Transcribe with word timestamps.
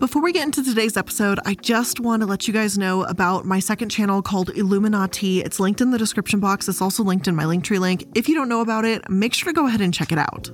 Before 0.00 0.20
we 0.20 0.32
get 0.32 0.42
into 0.42 0.62
today's 0.62 0.96
episode, 0.96 1.38
I 1.46 1.54
just 1.54 2.00
want 2.00 2.20
to 2.22 2.26
let 2.26 2.48
you 2.48 2.52
guys 2.52 2.76
know 2.76 3.04
about 3.04 3.44
my 3.44 3.60
second 3.60 3.90
channel 3.90 4.22
called 4.22 4.50
Illuminati. 4.50 5.40
It's 5.40 5.60
linked 5.60 5.80
in 5.80 5.92
the 5.92 5.98
description 5.98 6.40
box. 6.40 6.68
It's 6.68 6.82
also 6.82 7.04
linked 7.04 7.28
in 7.28 7.36
my 7.36 7.44
Linktree 7.44 7.78
link. 7.78 8.04
If 8.16 8.28
you 8.28 8.34
don't 8.34 8.48
know 8.48 8.60
about 8.60 8.84
it, 8.84 9.08
make 9.08 9.34
sure 9.34 9.52
to 9.52 9.54
go 9.54 9.68
ahead 9.68 9.80
and 9.80 9.94
check 9.94 10.10
it 10.10 10.18
out. 10.18 10.50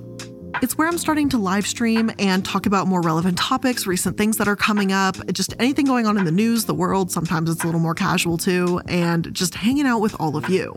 It's 0.61 0.77
where 0.77 0.87
I'm 0.87 0.99
starting 0.99 1.27
to 1.29 1.39
live 1.39 1.65
stream 1.65 2.11
and 2.19 2.45
talk 2.45 2.67
about 2.67 2.87
more 2.87 3.01
relevant 3.01 3.39
topics, 3.39 3.87
recent 3.87 4.15
things 4.15 4.37
that 4.37 4.47
are 4.47 4.55
coming 4.55 4.91
up, 4.91 5.15
just 5.31 5.55
anything 5.57 5.85
going 5.85 6.05
on 6.05 6.19
in 6.19 6.23
the 6.23 6.31
news, 6.31 6.65
the 6.65 6.75
world. 6.75 7.11
Sometimes 7.11 7.49
it's 7.49 7.63
a 7.63 7.65
little 7.65 7.81
more 7.81 7.95
casual 7.95 8.37
too, 8.37 8.79
and 8.87 9.33
just 9.33 9.55
hanging 9.55 9.87
out 9.87 10.01
with 10.01 10.15
all 10.19 10.37
of 10.37 10.49
you. 10.49 10.75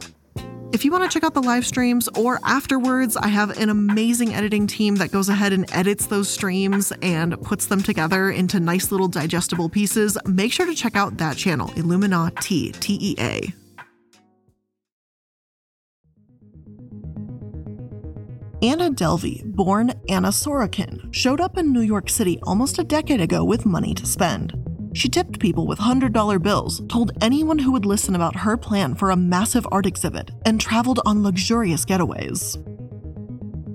If 0.75 0.85
you 0.85 0.91
want 0.91 1.05
to 1.05 1.09
check 1.09 1.23
out 1.23 1.35
the 1.35 1.41
live 1.41 1.65
streams 1.65 2.09
or 2.17 2.41
afterwards, 2.43 3.17
I 3.17 3.29
have 3.29 3.57
an 3.59 3.69
amazing 3.69 4.35
editing 4.35 4.67
team 4.67 4.97
that 4.97 5.13
goes 5.13 5.29
ahead 5.29 5.53
and 5.53 5.73
edits 5.73 6.07
those 6.07 6.29
streams 6.29 6.93
and 7.01 7.41
puts 7.43 7.67
them 7.67 7.81
together 7.81 8.29
into 8.29 8.59
nice 8.59 8.91
little 8.91 9.07
digestible 9.07 9.69
pieces. 9.69 10.19
Make 10.27 10.53
sure 10.53 10.67
to 10.67 10.75
check 10.75 10.97
out 10.97 11.17
that 11.19 11.37
channel, 11.37 11.73
Illuminati, 11.77 12.73
T 12.73 12.99
E 13.01 13.15
A. 13.21 13.55
Anna 18.61 18.91
Delvey, 18.91 19.45
born 19.45 19.93
Anna 20.09 20.31
Sorokin, 20.31 21.15
showed 21.15 21.41
up 21.41 21.57
in 21.57 21.73
New 21.73 21.83
York 21.83 22.11
City 22.11 22.41
almost 22.43 22.81
a 22.81 22.85
decade 22.85 23.21
ago 23.21 23.45
with 23.45 23.65
money 23.65 23.95
to 23.95 24.05
spend. 24.05 24.64
She 24.95 25.09
tipped 25.09 25.41
people 25.41 25.67
with 25.67 25.81
$100 25.81 26.41
bills, 26.41 26.81
told 26.89 27.11
anyone 27.21 27.59
who 27.59 27.73
would 27.73 27.85
listen 27.85 28.15
about 28.15 28.37
her 28.37 28.57
plan 28.57 28.95
for 28.95 29.11
a 29.11 29.17
massive 29.17 29.67
art 29.73 29.87
exhibit, 29.87 30.31
and 30.47 30.61
traveled 30.61 31.01
on 31.05 31.25
luxurious 31.25 31.85
getaways. 31.85 32.57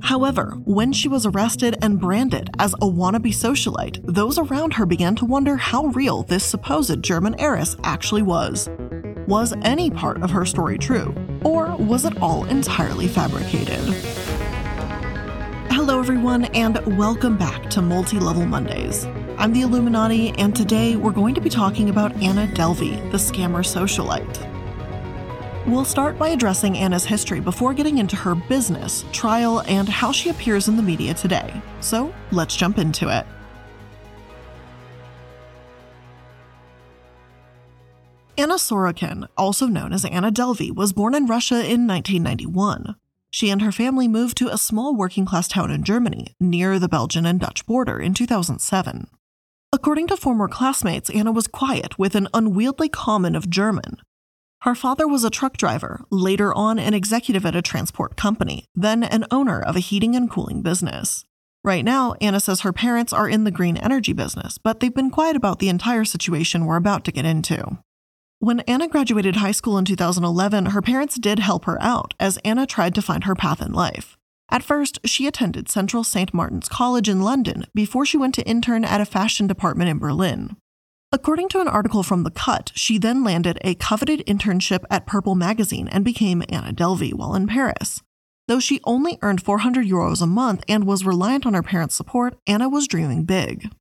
However, 0.02 0.54
when 0.64 0.94
she 0.94 1.10
was 1.10 1.26
arrested 1.26 1.78
and 1.82 2.00
branded 2.00 2.50
as 2.58 2.74
a 2.76 2.88
wannabe 2.88 3.34
socialite, 3.34 4.00
those 4.06 4.40
around 4.40 4.72
her 4.74 4.86
began 4.86 5.14
to 5.18 5.26
wonder 5.26 5.58
how 5.58 5.88
real 5.88 6.24
this 6.24 6.46
supposed 6.46 7.04
German 7.04 7.38
heiress 7.38 7.76
actually 7.84 8.22
was. 8.22 8.70
Was 9.28 9.54
any 9.64 9.92
part 9.92 10.24
of 10.24 10.32
her 10.32 10.46
story 10.46 10.78
true, 10.78 11.14
or 11.44 11.76
was 11.76 12.06
it 12.06 12.18
all 12.22 12.46
entirely 12.46 13.10
fabricated? 13.10 13.80
Hello, 15.70 16.00
everyone, 16.00 16.46
and 16.56 16.80
welcome 16.98 17.38
back 17.38 17.70
to 17.72 17.82
Multi 17.82 18.20
Level 18.20 18.46
Mondays. 18.46 19.06
I'm 19.40 19.54
the 19.54 19.62
iilluminaughtii, 19.62 20.36
and 20.38 20.54
today 20.54 20.98
we're 20.98 21.14
going 21.14 21.34
to 21.34 21.40
be 21.40 21.50
talking 21.50 21.90
about 21.90 22.14
Anna 22.22 22.46
Delvey, 22.48 23.10
the 23.10 23.18
scammer 23.18 23.64
socialite. 23.64 24.46
We'll 25.66 25.86
start 25.86 26.20
by 26.20 26.28
addressing 26.28 26.78
Anna's 26.78 27.06
history 27.06 27.40
before 27.40 27.74
getting 27.74 28.00
into 28.00 28.18
her 28.18 28.36
business, 28.36 29.06
trial, 29.14 29.62
and 29.62 29.88
how 29.88 30.12
she 30.12 30.30
appears 30.30 30.68
in 30.68 30.76
the 30.76 30.84
media 30.84 31.14
today. 31.14 31.54
So 31.80 32.14
let's 32.34 32.54
jump 32.54 32.80
into 32.80 33.08
it. 33.08 33.26
Anna 38.38 38.56
Sorokin, 38.56 39.26
also 39.38 39.68
known 39.68 39.94
as 39.94 40.04
Anna 40.04 40.34
Delvey, 40.34 40.76
was 40.76 40.92
born 40.92 41.16
in 41.16 41.28
Russia 41.28 41.56
in 41.56 41.88
1991. 41.88 42.98
She 43.32 43.50
and 43.50 43.62
her 43.62 43.72
family 43.72 44.10
moved 44.10 44.36
to 44.40 44.54
a 44.54 44.58
small 44.58 44.94
working 44.94 45.24
class 45.24 45.48
town 45.48 45.72
in 45.72 45.84
Germany, 45.84 46.36
near 46.42 46.78
the 46.78 46.90
Belgian 46.90 47.26
and 47.26 47.40
Dutch 47.40 47.66
border, 47.66 48.02
in 48.02 48.14
2007. 48.14 49.08
According 49.82 50.08
to 50.08 50.18
former 50.18 50.50
classmates, 50.50 51.10
Anna 51.10 51.32
was 51.32 51.48
quiet 51.48 51.98
with 51.98 52.14
an 52.14 52.28
unwieldy 52.34 52.90
common 52.90 53.34
of 53.34 53.50
German. 53.50 54.02
Her 54.64 54.76
father 54.76 55.08
was 55.08 55.24
a 55.24 55.30
truck 55.30 55.56
driver, 55.56 56.02
later 56.10 56.54
on 56.54 56.78
an 56.78 56.94
executive 56.94 57.46
at 57.46 57.56
a 57.56 57.62
transport 57.62 58.18
company, 58.18 58.66
then 58.76 59.04
an 59.04 59.24
owner 59.32 59.62
of 59.62 59.78
a 59.78 59.80
heating 59.80 60.18
and 60.18 60.30
cooling 60.30 60.62
business. 60.62 61.24
Right 61.64 61.86
now, 61.86 62.14
Anna 62.20 62.42
says 62.42 62.60
her 62.60 62.74
parents 62.74 63.14
are 63.14 63.30
in 63.30 63.46
the 63.46 63.52
green 63.52 63.78
energy 63.78 64.12
business, 64.12 64.58
but 64.58 64.82
they've 64.82 64.94
been 64.94 65.12
quiet 65.12 65.38
about 65.38 65.60
the 65.60 65.70
entire 65.70 66.04
situation 66.04 66.66
we're 66.66 66.76
about 66.76 67.06
to 67.06 67.14
get 67.14 67.24
into. 67.24 67.78
When 68.40 68.60
Anna 68.62 68.90
graduated 68.90 69.38
high 69.38 69.54
school 69.54 69.78
in 69.78 69.86
2011, 69.86 70.66
her 70.68 70.82
parents 70.82 71.18
did 71.18 71.40
help 71.40 71.64
her 71.64 71.82
out 71.82 72.16
as 72.20 72.38
Anna 72.44 72.68
tried 72.68 72.96
to 72.96 73.02
find 73.02 73.24
her 73.24 73.34
path 73.34 73.62
in 73.62 73.72
life. 73.72 74.18
At 74.52 74.64
first, 74.64 75.00
she 75.06 75.28
attended 75.28 75.70
Central 75.70 76.04
St. 76.04 76.34
Martin's 76.34 76.68
College 76.68 77.08
in 77.08 77.22
London 77.22 77.66
before 77.76 78.06
she 78.06 78.18
went 78.18 78.34
to 78.36 78.48
intern 78.48 78.84
at 78.84 79.02
a 79.02 79.06
fashion 79.06 79.46
department 79.48 79.90
in 79.90 80.00
Berlin. 80.00 80.58
According 81.12 81.50
to 81.50 81.60
an 81.60 81.68
article 81.68 82.04
from 82.04 82.24
The 82.24 82.32
Cut, 82.32 82.72
she 82.76 82.98
then 82.98 83.24
landed 83.24 83.58
a 83.62 83.76
coveted 83.76 84.24
internship 84.28 84.84
at 84.90 85.08
Purple 85.08 85.36
magazine 85.36 85.88
and 85.88 86.06
became 86.06 86.44
Anna 86.50 86.72
Delvey 86.72 87.14
while 87.14 87.36
in 87.36 87.48
Paris. 87.48 88.02
Though 88.48 88.60
she 88.60 88.82
only 88.84 89.20
earned 89.22 89.44
400 89.44 89.86
euros 89.86 90.22
a 90.22 90.28
month 90.28 90.64
and 90.68 90.86
was 90.86 91.06
reliant 91.06 91.46
on 91.46 91.54
her 91.54 91.64
parents' 91.64 91.96
support, 91.96 92.36
Anna 92.48 92.70
was 92.70 92.88
dreaming 92.88 93.24
big. 93.24 93.72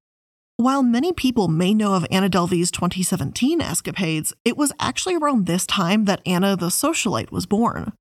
While 0.57 0.83
many 0.83 1.13
people 1.13 1.49
may 1.49 1.73
know 1.73 1.95
of 1.95 2.07
Anna 2.11 2.29
Delvey's 2.29 2.71
2017 2.71 3.61
escapades, 3.61 4.35
it 4.45 4.57
was 4.57 4.73
actually 4.81 5.15
around 5.15 5.47
this 5.47 5.67
time 5.67 6.05
that 6.07 6.21
Anna 6.27 6.57
the 6.57 6.67
Socialite 6.67 7.31
was 7.31 7.47
born. 7.47 7.93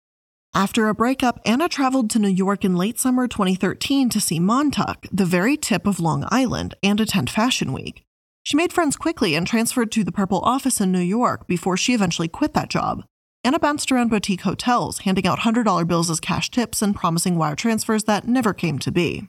After 0.57 0.88
a 0.88 0.95
breakup, 0.95 1.40
Anna 1.45 1.69
traveled 1.69 2.09
to 2.09 2.18
New 2.18 2.28
York 2.28 2.66
in 2.66 2.75
late 2.75 2.97
summer 3.00 3.28
2013 3.28 4.09
to 4.09 4.19
see 4.19 4.40
Montauk, 4.40 5.06
the 5.12 5.23
very 5.23 5.56
tip 5.56 5.85
of 5.85 6.00
Long 6.00 6.25
Island, 6.29 6.73
and 6.81 7.00
attend 7.00 7.29
Fashion 7.29 7.72
Week. 7.72 8.03
She 8.41 8.57
made 8.57 8.73
friends 8.73 8.97
quickly 8.97 9.35
and 9.35 9.45
transferred 9.45 9.91
to 9.91 10.03
the 10.03 10.12
Purple 10.12 10.40
office 10.40 10.81
in 10.81 10.91
New 10.91 10.97
York 10.97 11.45
before 11.45 11.78
she 11.78 11.94
eventually 11.94 12.28
quit 12.28 12.56
that 12.56 12.72
job. 12.72 13.03
Anna 13.44 13.59
bounced 13.59 13.91
around 13.91 14.09
boutique 14.09 14.41
hotels, 14.41 15.01
handing 15.01 15.28
out 15.28 15.41
$100 15.41 15.88
bills 15.88 16.09
as 16.09 16.19
cash 16.19 16.50
tips 16.50 16.81
and 16.81 16.95
promising 16.95 17.35
wire 17.35 17.56
transfers 17.56 18.06
that 18.06 18.28
never 18.28 18.51
came 18.51 18.79
to 18.79 18.91
be. 18.91 19.28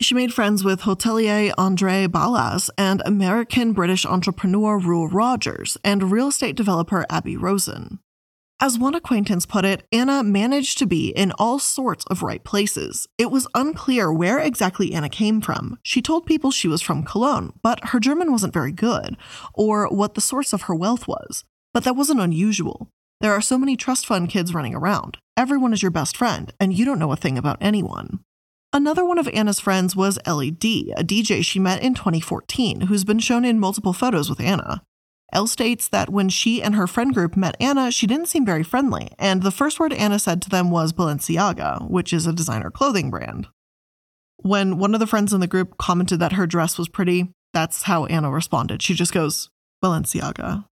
She 0.00 0.14
made 0.14 0.32
friends 0.32 0.62
with 0.62 0.82
hotelier 0.82 1.52
Andre 1.58 2.06
Balazs 2.06 2.70
and 2.78 3.02
American 3.04 3.72
British 3.72 4.06
entrepreneur 4.06 4.78
Roo 4.78 5.08
Rogers 5.08 5.76
and 5.82 6.12
real 6.12 6.28
estate 6.28 6.54
developer 6.54 7.06
Aby 7.10 7.36
Rosen. 7.36 7.98
As 8.62 8.78
one 8.78 8.94
acquaintance 8.94 9.46
put 9.46 9.64
it, 9.64 9.86
Anna 9.90 10.22
managed 10.22 10.76
to 10.78 10.86
be 10.86 11.08
in 11.16 11.32
all 11.38 11.58
sorts 11.58 12.04
of 12.10 12.22
right 12.22 12.44
places. 12.44 13.08
It 13.16 13.30
was 13.30 13.48
unclear 13.54 14.12
where 14.12 14.38
exactly 14.38 14.92
Anna 14.92 15.08
came 15.08 15.40
from. 15.40 15.78
She 15.82 16.02
told 16.02 16.26
people 16.26 16.50
she 16.50 16.68
was 16.68 16.82
from 16.82 17.02
Cologne, 17.02 17.54
but 17.62 17.82
her 17.88 17.98
German 17.98 18.30
wasn't 18.30 18.52
very 18.52 18.70
good, 18.70 19.16
or 19.54 19.88
what 19.88 20.12
the 20.12 20.20
source 20.20 20.52
of 20.52 20.62
her 20.62 20.74
wealth 20.74 21.08
was. 21.08 21.42
But 21.72 21.84
that 21.84 21.96
wasn't 21.96 22.20
unusual. 22.20 22.90
There 23.22 23.32
are 23.32 23.40
so 23.40 23.56
many 23.56 23.78
trust 23.78 24.04
fund 24.04 24.28
kids 24.28 24.52
running 24.52 24.74
around. 24.74 25.16
Everyone 25.38 25.72
is 25.72 25.80
your 25.80 25.90
best 25.90 26.14
friend, 26.14 26.52
and 26.60 26.74
you 26.74 26.84
don't 26.84 26.98
know 26.98 27.12
a 27.12 27.16
thing 27.16 27.38
about 27.38 27.56
anyone. 27.62 28.20
Another 28.74 29.06
one 29.06 29.18
of 29.18 29.26
Anna's 29.28 29.58
friends 29.58 29.96
was 29.96 30.18
Ellie 30.26 30.50
D, 30.50 30.92
a 30.98 31.02
DJ 31.02 31.42
she 31.42 31.58
met 31.58 31.82
in 31.82 31.94
2014, 31.94 32.82
who's 32.82 33.04
been 33.04 33.20
shown 33.20 33.46
in 33.46 33.58
multiple 33.58 33.94
photos 33.94 34.28
with 34.28 34.38
Anna. 34.38 34.82
Elle 35.32 35.46
states 35.46 35.88
that 35.88 36.10
when 36.10 36.28
she 36.28 36.62
and 36.62 36.74
her 36.74 36.86
friend 36.86 37.14
group 37.14 37.36
met 37.36 37.56
Anna, 37.60 37.90
she 37.90 38.06
didn't 38.06 38.26
seem 38.26 38.44
very 38.44 38.62
friendly, 38.62 39.08
and 39.18 39.42
the 39.42 39.50
first 39.50 39.78
word 39.78 39.92
Anna 39.92 40.18
said 40.18 40.42
to 40.42 40.50
them 40.50 40.70
was 40.70 40.92
Balenciaga, 40.92 41.88
which 41.88 42.12
is 42.12 42.26
a 42.26 42.32
designer 42.32 42.70
clothing 42.70 43.10
brand. 43.10 43.46
When 44.38 44.78
one 44.78 44.94
of 44.94 45.00
the 45.00 45.06
friends 45.06 45.32
in 45.32 45.40
the 45.40 45.46
group 45.46 45.76
commented 45.78 46.18
that 46.20 46.32
her 46.32 46.46
dress 46.46 46.78
was 46.78 46.88
pretty, 46.88 47.32
that's 47.52 47.82
how 47.82 48.06
Anna 48.06 48.30
responded. 48.30 48.82
She 48.82 48.94
just 48.94 49.12
goes, 49.12 49.50
Balenciaga. 49.82 50.64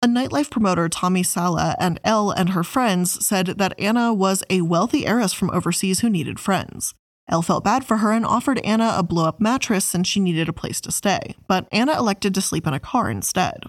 A 0.00 0.06
nightlife 0.06 0.50
promoter, 0.50 0.88
Tommy 0.88 1.22
Saleh, 1.22 1.74
and 1.78 1.98
Elle 2.04 2.30
and 2.30 2.50
her 2.50 2.62
friends 2.62 3.26
said 3.26 3.46
that 3.58 3.78
Anna 3.80 4.14
was 4.14 4.44
a 4.48 4.60
wealthy 4.60 5.06
heiress 5.06 5.32
from 5.32 5.50
overseas 5.50 6.00
who 6.00 6.10
needed 6.10 6.38
friends. 6.38 6.94
Elle 7.28 7.42
felt 7.42 7.64
bad 7.64 7.84
for 7.84 7.98
her 7.98 8.12
and 8.12 8.24
offered 8.24 8.58
Anna 8.60 8.94
a 8.96 9.02
blow 9.02 9.26
up 9.26 9.40
mattress 9.40 9.84
since 9.84 10.08
she 10.08 10.20
needed 10.20 10.48
a 10.48 10.52
place 10.52 10.80
to 10.82 10.92
stay, 10.92 11.34
but 11.46 11.68
Anna 11.72 11.98
elected 11.98 12.34
to 12.34 12.40
sleep 12.40 12.66
in 12.66 12.72
a 12.72 12.80
car 12.80 13.10
instead. 13.10 13.64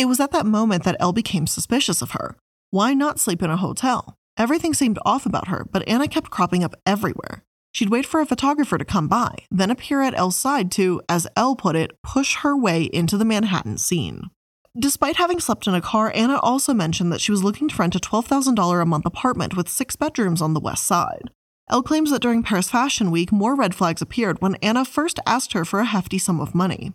It 0.00 0.08
was 0.08 0.18
at 0.18 0.30
that 0.30 0.46
moment 0.46 0.84
that 0.84 0.96
Elle 0.98 1.12
became 1.12 1.46
suspicious 1.46 2.00
of 2.00 2.12
her. 2.12 2.34
Why 2.70 2.94
not 2.94 3.20
sleep 3.20 3.42
in 3.42 3.50
a 3.50 3.58
hotel? 3.58 4.14
Everything 4.38 4.72
seemed 4.72 4.98
off 5.04 5.26
about 5.26 5.48
her, 5.48 5.66
but 5.70 5.86
Anna 5.86 6.08
kept 6.08 6.30
cropping 6.30 6.64
up 6.64 6.74
everywhere. 6.86 7.44
She'd 7.70 7.90
wait 7.90 8.06
for 8.06 8.18
a 8.18 8.24
photographer 8.24 8.78
to 8.78 8.84
come 8.86 9.08
by, 9.08 9.34
then 9.50 9.70
appear 9.70 10.00
at 10.00 10.14
Elle's 10.14 10.36
side 10.36 10.72
to, 10.72 11.02
as 11.06 11.26
Elle 11.36 11.54
put 11.54 11.76
it, 11.76 11.90
push 12.02 12.36
her 12.36 12.56
way 12.56 12.84
into 12.84 13.18
the 13.18 13.26
Manhattan 13.26 13.76
scene. 13.76 14.30
Despite 14.74 15.16
having 15.16 15.38
slept 15.38 15.66
in 15.66 15.74
a 15.74 15.82
car, 15.82 16.10
Anna 16.14 16.38
also 16.38 16.72
mentioned 16.72 17.12
that 17.12 17.20
she 17.20 17.30
was 17.30 17.44
looking 17.44 17.68
to 17.68 17.76
rent 17.76 17.94
a 17.94 17.98
$12,000 17.98 18.80
a 18.80 18.86
month 18.86 19.04
apartment 19.04 19.54
with 19.54 19.68
six 19.68 19.96
bedrooms 19.96 20.40
on 20.40 20.54
the 20.54 20.60
west 20.60 20.86
side. 20.86 21.30
Elle 21.70 21.82
claims 21.82 22.10
that 22.10 22.22
during 22.22 22.42
Paris 22.42 22.70
Fashion 22.70 23.10
Week, 23.10 23.30
more 23.30 23.54
red 23.54 23.74
flags 23.74 24.00
appeared 24.00 24.40
when 24.40 24.54
Anna 24.62 24.86
first 24.86 25.20
asked 25.26 25.52
her 25.52 25.66
for 25.66 25.80
a 25.80 25.84
hefty 25.84 26.16
sum 26.16 26.40
of 26.40 26.54
money. 26.54 26.94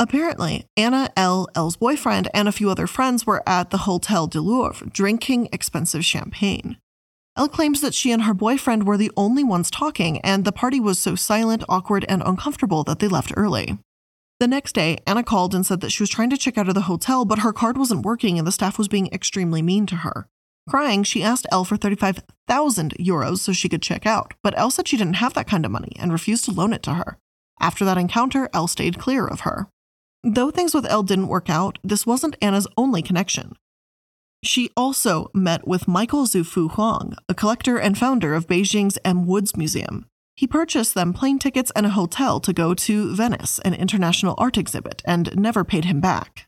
Apparently, 0.00 0.64
Anna 0.78 1.10
Elle, 1.14 1.46
Elle's 1.54 1.76
boyfriend 1.76 2.30
and 2.32 2.48
a 2.48 2.52
few 2.52 2.70
other 2.70 2.86
friends 2.86 3.26
were 3.26 3.46
at 3.46 3.68
the 3.68 3.84
Hotel 3.84 4.26
du 4.26 4.40
Louvre 4.40 4.86
drinking 4.90 5.50
expensive 5.52 6.06
champagne. 6.06 6.78
Elle 7.36 7.50
claims 7.50 7.82
that 7.82 7.92
she 7.92 8.10
and 8.10 8.22
her 8.22 8.32
boyfriend 8.32 8.86
were 8.86 8.96
the 8.96 9.12
only 9.14 9.44
ones 9.44 9.70
talking, 9.70 10.18
and 10.20 10.46
the 10.46 10.52
party 10.52 10.80
was 10.80 10.98
so 10.98 11.16
silent, 11.16 11.62
awkward, 11.68 12.06
and 12.08 12.22
uncomfortable 12.24 12.82
that 12.84 12.98
they 12.98 13.08
left 13.08 13.34
early. 13.36 13.76
The 14.38 14.48
next 14.48 14.72
day, 14.72 14.96
Anna 15.06 15.22
called 15.22 15.54
and 15.54 15.66
said 15.66 15.82
that 15.82 15.92
she 15.92 16.02
was 16.02 16.08
trying 16.08 16.30
to 16.30 16.38
check 16.38 16.56
out 16.56 16.68
of 16.68 16.74
the 16.74 16.88
hotel, 16.88 17.26
but 17.26 17.40
her 17.40 17.52
card 17.52 17.76
wasn't 17.76 18.06
working 18.06 18.38
and 18.38 18.46
the 18.46 18.52
staff 18.52 18.78
was 18.78 18.88
being 18.88 19.08
extremely 19.12 19.60
mean 19.60 19.84
to 19.84 19.96
her. 19.96 20.26
Crying, 20.66 21.02
she 21.02 21.22
asked 21.22 21.46
Elle 21.52 21.66
for 21.66 21.76
35,000 21.76 22.94
euros 22.98 23.40
so 23.40 23.52
she 23.52 23.68
could 23.68 23.82
check 23.82 24.06
out, 24.06 24.32
but 24.42 24.54
Elle 24.56 24.70
said 24.70 24.88
she 24.88 24.96
didn't 24.96 25.14
have 25.14 25.34
that 25.34 25.46
kind 25.46 25.66
of 25.66 25.70
money 25.70 25.92
and 25.98 26.10
refused 26.10 26.46
to 26.46 26.52
loan 26.52 26.72
it 26.72 26.82
to 26.84 26.94
her. 26.94 27.18
After 27.60 27.84
that 27.84 27.98
encounter, 27.98 28.48
Elle 28.54 28.66
stayed 28.66 28.98
clear 28.98 29.26
of 29.26 29.40
her. 29.40 29.68
Though 30.22 30.50
things 30.50 30.74
with 30.74 30.86
Elle 30.86 31.02
didn't 31.04 31.28
work 31.28 31.48
out, 31.48 31.78
this 31.82 32.06
wasn't 32.06 32.36
Anna's 32.42 32.66
only 32.76 33.00
connection. 33.00 33.56
She 34.42 34.70
also 34.76 35.30
met 35.34 35.66
with 35.66 35.88
Michael 35.88 36.26
Xufu 36.26 36.70
Huang, 36.72 37.14
a 37.28 37.34
collector 37.34 37.78
and 37.78 37.96
founder 37.96 38.34
of 38.34 38.46
Beijing's 38.46 38.98
M. 39.04 39.26
Woods 39.26 39.56
Museum. 39.56 40.06
He 40.36 40.46
purchased 40.46 40.94
them 40.94 41.12
plane 41.12 41.38
tickets 41.38 41.72
and 41.76 41.84
a 41.84 41.90
hotel 41.90 42.40
to 42.40 42.52
go 42.52 42.72
to 42.72 43.14
Venice, 43.14 43.58
an 43.60 43.74
international 43.74 44.34
art 44.38 44.56
exhibit, 44.56 45.02
and 45.04 45.36
never 45.36 45.64
paid 45.64 45.84
him 45.84 46.00
back. 46.00 46.46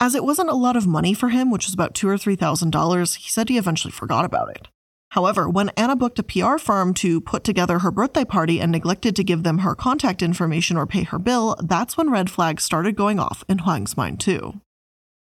As 0.00 0.14
it 0.14 0.24
wasn't 0.24 0.50
a 0.50 0.54
lot 0.54 0.76
of 0.76 0.86
money 0.86 1.14
for 1.14 1.28
him, 1.28 1.50
which 1.50 1.66
was 1.66 1.74
about 1.74 1.94
two 1.94 2.08
or 2.08 2.18
three 2.18 2.36
thousand 2.36 2.70
dollars, 2.70 3.14
he 3.16 3.30
said 3.30 3.48
he 3.48 3.58
eventually 3.58 3.92
forgot 3.92 4.24
about 4.24 4.50
it. 4.50 4.68
However, 5.12 5.48
when 5.48 5.70
Anna 5.70 5.96
booked 5.96 6.18
a 6.18 6.22
PR 6.22 6.58
firm 6.58 6.92
to 6.94 7.20
put 7.20 7.42
together 7.42 7.78
her 7.78 7.90
birthday 7.90 8.24
party 8.24 8.60
and 8.60 8.70
neglected 8.70 9.16
to 9.16 9.24
give 9.24 9.42
them 9.42 9.58
her 9.58 9.74
contact 9.74 10.22
information 10.22 10.76
or 10.76 10.86
pay 10.86 11.04
her 11.04 11.18
bill, 11.18 11.56
that's 11.62 11.96
when 11.96 12.10
red 12.10 12.30
flags 12.30 12.62
started 12.62 12.94
going 12.94 13.18
off 13.18 13.42
in 13.48 13.60
Huang's 13.60 13.96
mind 13.96 14.20
too. 14.20 14.60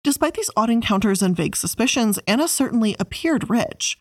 Despite 0.04 0.34
these 0.34 0.52
odd 0.56 0.70
encounters 0.70 1.22
and 1.22 1.36
vague 1.36 1.56
suspicions, 1.56 2.20
Anna 2.28 2.48
certainly 2.48 2.96
appeared 3.00 3.50
rich. 3.50 3.98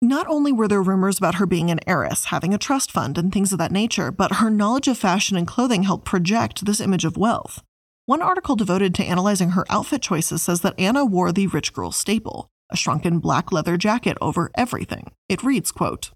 Not 0.00 0.28
only 0.28 0.52
were 0.52 0.68
there 0.68 0.82
rumors 0.82 1.18
about 1.18 1.36
her 1.36 1.46
being 1.46 1.70
an 1.70 1.80
heiress, 1.86 2.26
having 2.26 2.54
a 2.54 2.58
trust 2.58 2.92
fund, 2.92 3.18
and 3.18 3.32
things 3.32 3.52
of 3.52 3.58
that 3.58 3.72
nature, 3.72 4.12
but 4.12 4.34
her 4.34 4.50
knowledge 4.50 4.86
of 4.86 4.96
fashion 4.96 5.36
and 5.36 5.46
clothing 5.46 5.82
helped 5.82 6.04
project 6.04 6.64
this 6.64 6.80
image 6.80 7.04
of 7.04 7.16
wealth. 7.16 7.62
One 8.06 8.22
article 8.22 8.54
devoted 8.54 8.94
to 8.94 9.04
analyzing 9.04 9.50
her 9.50 9.66
outfit 9.68 10.00
choices 10.00 10.42
says 10.42 10.60
that 10.60 10.78
Anna 10.78 11.04
wore 11.04 11.32
the 11.32 11.48
rich 11.48 11.72
girl 11.72 11.90
staple, 11.90 12.48
a 12.70 12.76
shrunken 12.76 13.18
black 13.18 13.52
leather 13.52 13.76
jacket 13.76 14.16
over 14.20 14.50
everything. 14.54 15.12
It 15.28 15.42
reads, 15.42 15.72
quote, 15.72 16.10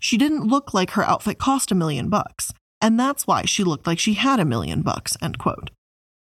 She 0.00 0.16
didn't 0.16 0.48
look 0.48 0.74
like 0.74 0.90
her 0.92 1.04
outfit 1.04 1.38
cost 1.38 1.70
a 1.70 1.74
million 1.74 2.08
bucks, 2.08 2.52
and 2.80 2.98
that's 2.98 3.26
why 3.26 3.44
she 3.44 3.64
looked 3.64 3.86
like 3.86 3.98
she 3.98 4.14
had 4.14 4.40
a 4.40 4.44
million 4.44 4.82
bucks, 4.82 5.16
end 5.22 5.38
quote. 5.38 5.70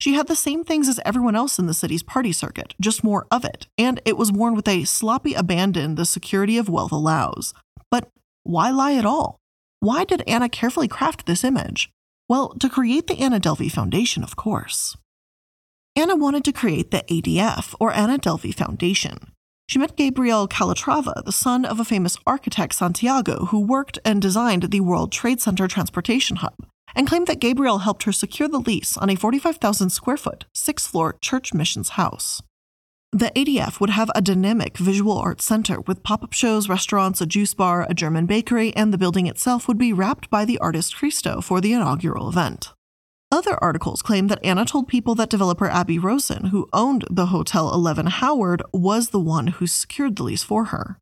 She 0.01 0.15
had 0.15 0.29
the 0.29 0.37
same 0.37 0.63
things 0.63 0.89
as 0.89 1.01
everyone 1.05 1.35
else 1.35 1.59
in 1.59 1.67
the 1.67 1.75
city's 1.75 2.05
party 2.05 2.33
circuit, 2.33 2.75
just 2.81 3.03
more 3.03 3.27
of 3.31 3.45
it, 3.45 3.67
and 3.77 4.01
it 4.05 4.17
was 4.17 4.31
worn 4.31 4.55
with 4.55 4.69
a 4.69 4.85
sloppy 4.85 5.35
abandon 5.35 5.97
the 5.97 6.05
security 6.05 6.57
of 6.57 6.69
wealth 6.69 6.93
allows. 6.93 7.53
But 7.91 8.09
why 8.45 8.71
lie 8.71 8.95
at 8.95 9.05
all? 9.05 9.39
Why 9.81 10.05
did 10.05 10.23
Anna 10.27 10.49
carefully 10.49 10.89
craft 10.89 11.27
this 11.27 11.43
image? 11.43 11.91
Well, 12.29 12.51
to 12.61 12.69
create 12.69 13.07
the 13.07 13.19
Anna 13.19 13.41
Delvey 13.41 13.71
Foundation, 13.71 14.23
of 14.23 14.37
course. 14.37 14.97
Anna 15.97 16.15
wanted 16.15 16.45
to 16.45 16.53
create 16.53 16.93
the 16.93 17.03
ADF, 17.09 17.75
or 17.81 17.93
Anna 17.93 18.19
Delvey 18.19 18.55
Foundation. 18.55 19.33
She 19.69 19.79
met 19.79 19.97
Gabriel 19.97 20.49
Calatrava, 20.49 21.23
the 21.27 21.31
son 21.31 21.67
of 21.67 21.79
a 21.79 21.85
famous 21.85 22.17
architect, 22.27 22.75
Santiago, 22.75 23.45
who 23.47 23.61
worked 23.61 23.99
and 24.03 24.23
designed 24.23 24.71
the 24.71 24.81
World 24.81 25.13
Trade 25.13 25.43
Center 25.43 25.69
transportation 25.69 26.37
hub, 26.37 26.55
and 26.97 27.07
claimed 27.07 27.27
that 27.27 27.39
Gabriel 27.39 27.81
helped 27.81 28.05
her 28.05 28.13
secure 28.13 28.49
the 28.49 28.61
lease 28.61 28.97
on 28.97 29.11
a 29.11 29.15
45,000 29.15 29.91
square 29.91 30.17
foot, 30.17 30.47
six 30.55 30.87
floor 30.87 31.17
church 31.21 31.53
missions 31.53 31.91
house. 31.91 32.41
The 33.13 33.31
ADF 33.37 33.79
would 33.79 33.91
have 33.91 34.11
a 34.15 34.23
dynamic 34.23 34.79
visual 34.79 35.19
arts 35.19 35.45
center 35.45 35.83
with 35.83 36.03
pop 36.03 36.25
up 36.25 36.33
shows, 36.33 36.71
restaurants, 36.71 37.21
a 37.21 37.27
juice 37.27 37.53
bar, 37.53 37.87
a 37.91 37.95
German 37.95 38.25
bakery, 38.25 38.75
and 38.75 38.91
the 38.91 38.99
building 38.99 39.27
itself 39.27 39.69
would 39.69 39.79
be 39.79 39.93
wrapped 39.93 40.31
by 40.31 40.47
the 40.47 40.59
artist 40.61 40.97
Christo 40.97 41.43
for 41.43 41.61
the 41.61 41.75
inaugural 41.75 42.31
event. 42.31 42.73
Other 43.31 43.63
articles 43.63 44.01
claim 44.01 44.29
that 44.29 44.43
Anna 44.43 44.65
told 44.65 44.89
people 44.89 45.15
that 45.17 45.29
developer 45.29 45.69
Aby 45.69 45.99
Rosen, 45.99 46.45
who 46.47 46.67
owned 46.73 47.05
the 47.11 47.27
Hotel 47.27 47.73
11 47.73 48.07
Howard, 48.07 48.63
was 48.73 49.11
the 49.11 49.21
one 49.21 49.49
who 49.49 49.67
secured 49.67 50.17
the 50.17 50.23
lease 50.23 50.43
for 50.43 50.67
her. 50.67 50.99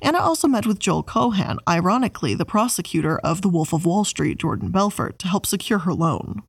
Anna 0.00 0.18
also 0.18 0.46
met 0.46 0.66
with 0.66 0.78
Joel 0.78 1.02
Cohen, 1.02 1.58
ironically 1.68 2.34
the 2.34 2.44
prosecutor 2.44 3.18
of 3.18 3.42
the 3.42 3.48
Wolf 3.48 3.72
of 3.72 3.84
Wall 3.84 4.04
Street, 4.04 4.38
Jordan 4.38 4.70
Belfort, 4.70 5.18
to 5.18 5.26
help 5.26 5.46
secure 5.46 5.80
her 5.80 5.92
loan. 5.92 6.44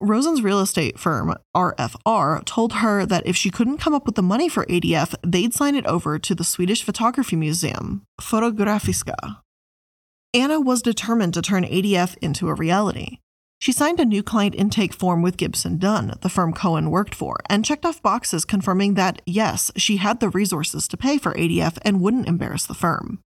Rosen's 0.00 0.42
real 0.42 0.60
estate 0.60 0.98
firm, 0.98 1.34
RFR, 1.54 2.42
told 2.46 2.74
her 2.74 3.04
that 3.04 3.26
if 3.26 3.36
she 3.36 3.50
couldn't 3.50 3.78
come 3.78 3.94
up 3.94 4.06
with 4.06 4.14
the 4.14 4.22
money 4.22 4.48
for 4.48 4.64
ADF, 4.66 5.14
they'd 5.22 5.52
sign 5.54 5.74
it 5.74 5.86
over 5.86 6.18
to 6.18 6.34
the 6.34 6.44
Swedish 6.44 6.82
photography 6.82 7.36
museum, 7.36 8.02
Fotografiska. 8.18 9.40
Anna 10.32 10.58
was 10.58 10.82
determined 10.82 11.34
to 11.34 11.42
turn 11.42 11.64
ADF 11.64 12.16
into 12.22 12.48
a 12.48 12.54
reality. 12.54 13.18
She 13.64 13.72
signed 13.72 13.98
a 13.98 14.04
new 14.04 14.22
client 14.22 14.54
intake 14.56 14.92
form 14.92 15.22
with 15.22 15.38
Gibson 15.38 15.78
Dunn, 15.78 16.18
the 16.20 16.28
firm 16.28 16.52
Cohen 16.52 16.90
worked 16.90 17.14
for, 17.14 17.38
and 17.48 17.64
checked 17.64 17.86
off 17.86 18.02
boxes 18.02 18.44
confirming 18.44 18.92
that, 18.92 19.22
yes, 19.24 19.70
she 19.74 19.96
had 19.96 20.20
the 20.20 20.28
resources 20.28 20.86
to 20.86 20.98
pay 20.98 21.16
for 21.16 21.32
ADF 21.32 21.78
and 21.80 22.02
wouldn't 22.02 22.28
embarrass 22.28 22.66
the 22.66 22.74
firm. 22.74 23.20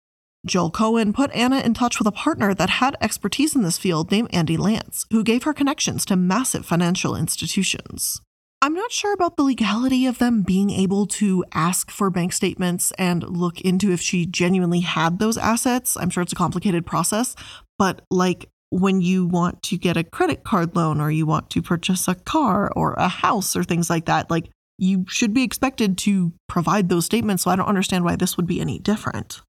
Joel 0.46 0.70
Cohen 0.70 1.12
put 1.12 1.32
Anna 1.32 1.58
in 1.58 1.75
touch 1.75 1.99
with 1.99 2.06
a 2.06 2.12
partner 2.12 2.55
that 2.55 2.70
had 2.70 2.96
expertise 3.00 3.56
in 3.56 3.62
this 3.62 3.79
field 3.79 4.12
named 4.12 4.29
Andy 4.32 4.56
Lance, 4.56 5.06
who 5.11 5.25
gave 5.25 5.43
her 5.43 5.52
connections 5.52 6.05
to 6.05 6.14
massive 6.14 6.64
financial 6.64 7.17
institutions. 7.17 8.20
I'm 8.62 8.75
not 8.75 8.93
sure 8.93 9.12
about 9.12 9.37
the 9.37 9.43
legality 9.43 10.06
of 10.06 10.19
them 10.19 10.43
being 10.43 10.70
able 10.70 11.06
to 11.06 11.44
ask 11.52 11.90
for 11.90 12.11
bank 12.11 12.32
statements 12.32 12.93
and 12.96 13.25
look 13.25 13.61
into 13.62 13.90
if 13.90 14.00
she 14.00 14.25
genuinely 14.25 14.81
had 14.81 15.19
those 15.19 15.37
assets. 15.37 15.96
I'm 15.96 16.11
sure 16.11 16.23
it's 16.23 16.32
a 16.32 16.37
complicated 16.37 16.87
process, 16.87 17.35
but 17.76 18.02
like 18.08 18.49
when 18.70 19.00
you 19.00 19.26
want 19.26 19.62
to 19.65 19.79
get 19.79 19.97
a 19.97 20.05
credit 20.05 20.44
card 20.44 20.76
loan 20.76 21.00
or 21.00 21.11
you 21.11 21.26
want 21.26 21.50
to 21.50 21.62
purchase 21.62 22.06
a 22.09 22.15
car 22.15 22.70
or 22.76 22.94
a 22.94 23.09
house 23.09 23.56
or 23.56 23.65
things 23.65 23.88
like 23.88 24.06
that, 24.06 24.31
like 24.31 24.50
you 24.79 25.05
should 25.09 25.35
be 25.35 25.43
expected 25.43 25.99
to 25.99 26.32
provide 26.49 26.88
those 26.88 27.05
statements. 27.05 27.44
So 27.44 27.50
I 27.50 27.56
don't 27.56 27.67
understand 27.67 28.05
why 28.05 28.17
this 28.17 28.37
would 28.37 28.47
be 28.47 28.61
any 28.61 28.79
different. 28.79 29.41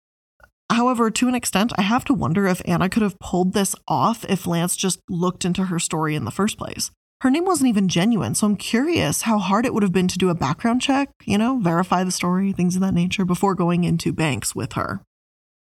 However, 0.72 1.10
to 1.10 1.28
an 1.28 1.36
extent, 1.36 1.74
I 1.78 1.82
have 1.82 2.06
to 2.06 2.14
wonder 2.14 2.46
if 2.46 2.62
Anna 2.66 2.90
could 2.90 3.02
have 3.02 3.20
pulled 3.20 3.54
this 3.54 3.76
off 3.88 4.24
if 4.26 4.46
Lance 4.46 4.76
just 4.76 5.00
looked 5.10 5.44
into 5.44 5.66
her 5.66 5.80
story 5.80 6.16
in 6.16 6.26
the 6.26 6.32
first 6.32 6.58
place. 6.58 6.92
Her 7.22 7.32
name 7.32 7.44
wasn't 7.44 7.70
even 7.70 7.90
genuine, 7.90 8.34
so 8.34 8.48
I'm 8.48 8.56
curious 8.56 9.24
how 9.24 9.40
hard 9.40 9.66
it 9.66 9.74
would 9.74 9.84
have 9.84 9.92
been 9.92 10.08
to 10.08 10.18
do 10.18 10.30
a 10.30 10.36
background 10.36 10.82
check, 10.82 11.10
you 11.26 11.38
know, 11.38 11.60
verify 11.60 12.04
the 12.04 12.12
story, 12.12 12.54
things 12.54 12.76
of 12.76 12.82
that 12.82 12.94
nature, 12.94 13.26
before 13.26 13.56
going 13.56 13.84
into 13.84 14.14
banks 14.14 14.56
with 14.56 14.74
her. 14.74 15.02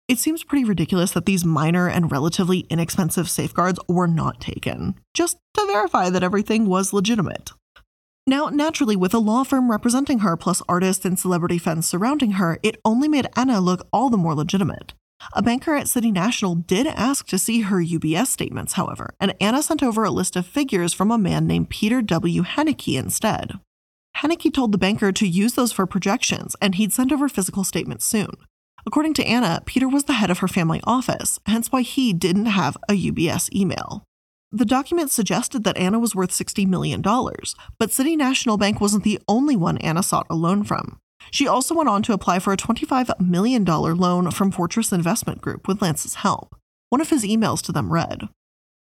It 0.08 0.20
seems 0.20 0.46
pretty 0.46 0.64
ridiculous 0.64 1.12
that 1.12 1.26
these 1.26 1.44
minor 1.44 1.90
and 1.90 2.10
relatively 2.10 2.60
inexpensive 2.70 3.30
safeguards 3.30 3.78
were 3.90 4.08
not 4.08 4.40
taken, 4.40 4.96
just 5.14 5.38
to 5.56 5.66
verify 5.66 6.10
that 6.10 6.24
everything 6.24 6.66
was 6.66 6.94
legitimate. 6.94 7.52
Now, 8.26 8.48
naturally, 8.48 8.96
with 8.96 9.14
a 9.14 9.20
law 9.20 9.44
firm 9.44 9.70
representing 9.70 10.20
her 10.20 10.38
plus 10.38 10.62
artists 10.70 11.04
and 11.04 11.20
celebrity 11.20 11.58
fans 11.58 11.90
surrounding 11.90 12.32
her, 12.32 12.58
it 12.64 12.80
only 12.86 13.10
made 13.10 13.28
Anna 13.36 13.60
look 13.60 13.86
all 13.92 14.10
the 14.10 14.16
more 14.16 14.34
legitimate. 14.34 14.94
A 15.34 15.42
banker 15.42 15.76
at 15.76 15.90
City 15.90 16.12
National 16.12 16.56
did 16.56 16.88
ask 16.88 17.28
to 17.28 17.40
see 17.40 17.62
her 17.62 17.84
UBS 17.84 18.28
statements, 18.28 18.74
however, 18.74 19.14
and 19.20 19.36
Anna 19.42 19.62
sent 19.62 19.84
over 19.84 20.06
a 20.06 20.12
list 20.12 20.38
of 20.38 20.46
figures 20.46 20.94
from 20.94 21.12
a 21.12 21.18
man 21.18 21.48
named 21.48 21.70
Peter 21.70 22.02
W. 22.02 22.44
Henneke 22.44 22.98
instead. 22.98 23.60
Henneke 24.18 24.54
told 24.54 24.72
the 24.72 24.78
banker 24.78 25.12
to 25.12 25.28
use 25.28 25.56
those 25.56 25.74
for 25.74 25.86
projections, 25.86 26.56
and 26.62 26.76
he'd 26.76 26.94
send 26.94 27.12
over 27.12 27.28
physical 27.28 27.66
statements 27.66 28.06
soon. 28.06 28.32
According 28.88 29.16
to 29.16 29.26
Anna, 29.26 29.62
Peter 29.66 29.90
was 29.90 30.06
the 30.06 30.14
head 30.14 30.30
of 30.30 30.40
her 30.40 30.48
family 30.48 30.80
office, 30.86 31.42
hence 31.46 31.74
why 31.74 31.82
he 31.82 32.14
didn't 32.14 32.46
have 32.46 32.78
a 32.88 32.94
UBS 32.94 33.54
email. 33.54 34.06
The 34.54 34.64
document 34.64 35.12
suggested 35.12 35.66
that 35.66 35.76
Anna 35.76 36.00
was 36.00 36.16
worth 36.16 36.30
$60 36.30 36.66
million, 36.66 37.02
but 37.02 37.92
City 37.92 38.16
National 38.16 38.56
Bank 38.56 38.80
wasn't 38.80 39.04
the 39.04 39.20
only 39.28 39.58
one 39.58 39.78
Anna 39.80 40.02
sought 40.02 40.26
a 40.30 40.36
loan 40.36 40.64
from. 40.64 41.00
She 41.32 41.50
also 41.50 41.76
went 41.76 41.90
on 41.90 42.02
to 42.04 42.14
apply 42.14 42.40
for 42.40 42.54
a 42.54 42.58
$25 42.58 43.20
million 43.20 43.66
loan 43.66 44.32
from 44.32 44.52
Fortress 44.52 44.94
Investment 44.94 45.42
Group 45.42 45.68
with 45.68 45.82
Lance's 45.82 46.16
help. 46.16 46.56
One 46.88 47.02
of 47.02 47.10
his 47.10 47.26
emails 47.26 47.62
to 47.64 47.74
them 47.74 47.92
read 47.92 48.30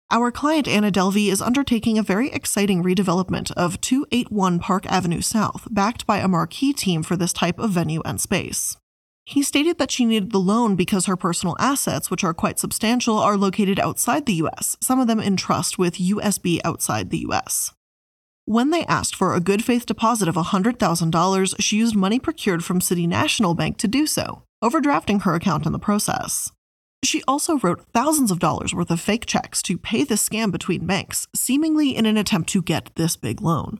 Our 0.10 0.32
client 0.32 0.68
Anna 0.68 0.92
Delvey 0.92 1.32
is 1.32 1.44
undertaking 1.44 2.00
a 2.00 2.04
very 2.04 2.32
exciting 2.32 2.84
redevelopment 2.84 3.52
of 3.52 3.80
281 3.82 4.58
Park 4.58 4.88
Avenue 4.88 5.22
South, 5.22 5.68
backed 5.70 6.08
by 6.08 6.18
a 6.18 6.28
marquee 6.28 6.74
team 6.74 7.04
for 7.04 7.16
this 7.16 7.34
type 7.34 7.60
of 7.60 7.70
venue 7.70 8.02
and 8.04 8.20
space. 8.20 8.78
He 9.26 9.44
stated 9.44 9.78
that 9.78 9.92
she 9.92 10.06
needed 10.06 10.32
the 10.32 10.40
loan 10.40 10.76
because 10.76 11.06
her 11.06 11.16
personal 11.16 11.56
assets, 11.60 12.10
which 12.10 12.24
are 12.24 12.34
quite 12.34 12.60
substantial, 12.60 13.18
are 13.18 13.38
located 13.38 13.80
outside 13.80 14.26
the 14.26 14.34
US, 14.46 14.78
some 14.82 15.00
of 15.00 15.08
them 15.08 15.20
in 15.20 15.38
trust 15.38 15.78
with 15.78 15.96
UBS 15.96 16.60
outside 16.66 17.10
the 17.10 17.26
US. 17.30 17.74
When 18.46 18.72
they 18.72 18.86
asked 18.86 19.16
for 19.16 19.34
a 19.34 19.40
good 19.40 19.64
faith 19.64 19.86
deposit 19.86 20.28
of 20.28 20.36
$100,000, 20.36 21.56
she 21.60 21.78
used 21.78 21.96
money 21.96 22.20
procured 22.20 22.66
from 22.66 22.82
City 22.82 23.06
National 23.06 23.54
Bank 23.54 23.78
to 23.78 23.88
do 23.88 24.08
so, 24.08 24.44
overdrafting 24.64 25.22
her 25.22 25.36
account 25.36 25.66
in 25.66 25.72
the 25.72 25.80
process. 25.80 26.52
She 27.04 27.24
also 27.28 27.58
wrote 27.60 27.86
thousands 27.94 28.32
of 28.32 28.40
dollars 28.40 28.74
worth 28.74 28.92
of 28.92 29.00
fake 29.00 29.26
checks 29.26 29.62
to 29.64 29.78
pay 29.78 30.04
the 30.04 30.16
scam 30.16 30.52
between 30.52 30.86
banks, 30.86 31.28
seemingly 31.36 31.96
in 31.96 32.06
an 32.06 32.18
attempt 32.18 32.50
to 32.50 32.62
get 32.62 32.92
this 32.96 33.16
big 33.16 33.42
loan. 33.42 33.80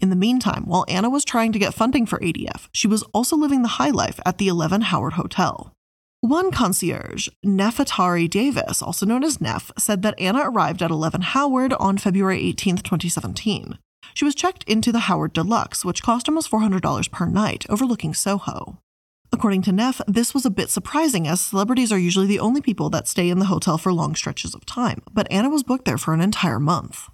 In 0.00 0.08
the 0.08 0.16
meantime, 0.16 0.64
while 0.64 0.86
Anna 0.88 1.10
was 1.10 1.26
trying 1.26 1.52
to 1.52 1.58
get 1.58 1.74
funding 1.74 2.06
for 2.06 2.18
ADF, 2.20 2.68
she 2.72 2.86
was 2.86 3.02
also 3.12 3.36
living 3.36 3.60
the 3.60 3.76
high 3.76 3.90
life 3.90 4.18
at 4.24 4.38
the 4.38 4.48
11 4.48 4.82
Howard 4.82 5.12
Hotel. 5.12 5.74
One 6.22 6.50
concierge, 6.50 7.28
Nefertari 7.44 8.28
Davis, 8.28 8.80
also 8.80 9.04
known 9.04 9.24
as 9.24 9.40
Neff, 9.40 9.70
said 9.78 10.02
that 10.02 10.18
Anna 10.18 10.40
arrived 10.50 10.82
at 10.82 10.90
11 10.90 11.20
Howard 11.20 11.74
on 11.74 11.98
February 11.98 12.40
18, 12.40 12.78
2017. 12.78 13.78
She 14.14 14.24
was 14.24 14.34
checked 14.34 14.64
into 14.64 14.90
the 14.90 15.00
Howard 15.00 15.34
Deluxe, 15.34 15.84
which 15.84 16.02
cost 16.02 16.28
almost 16.28 16.50
$400 16.50 17.10
per 17.10 17.26
night, 17.26 17.66
overlooking 17.68 18.14
Soho. 18.14 18.78
According 19.32 19.62
to 19.62 19.72
Neff, 19.72 20.00
this 20.08 20.34
was 20.34 20.44
a 20.44 20.50
bit 20.50 20.70
surprising 20.70 21.28
as 21.28 21.40
celebrities 21.40 21.92
are 21.92 21.98
usually 21.98 22.26
the 22.26 22.40
only 22.40 22.60
people 22.60 22.90
that 22.90 23.06
stay 23.06 23.28
in 23.28 23.38
the 23.38 23.46
hotel 23.46 23.78
for 23.78 23.92
long 23.92 24.14
stretches 24.14 24.54
of 24.54 24.66
time, 24.66 25.02
but 25.12 25.30
Anna 25.30 25.50
was 25.50 25.62
booked 25.62 25.84
there 25.84 25.98
for 25.98 26.14
an 26.14 26.20
entire 26.20 26.58
month. 26.58 27.08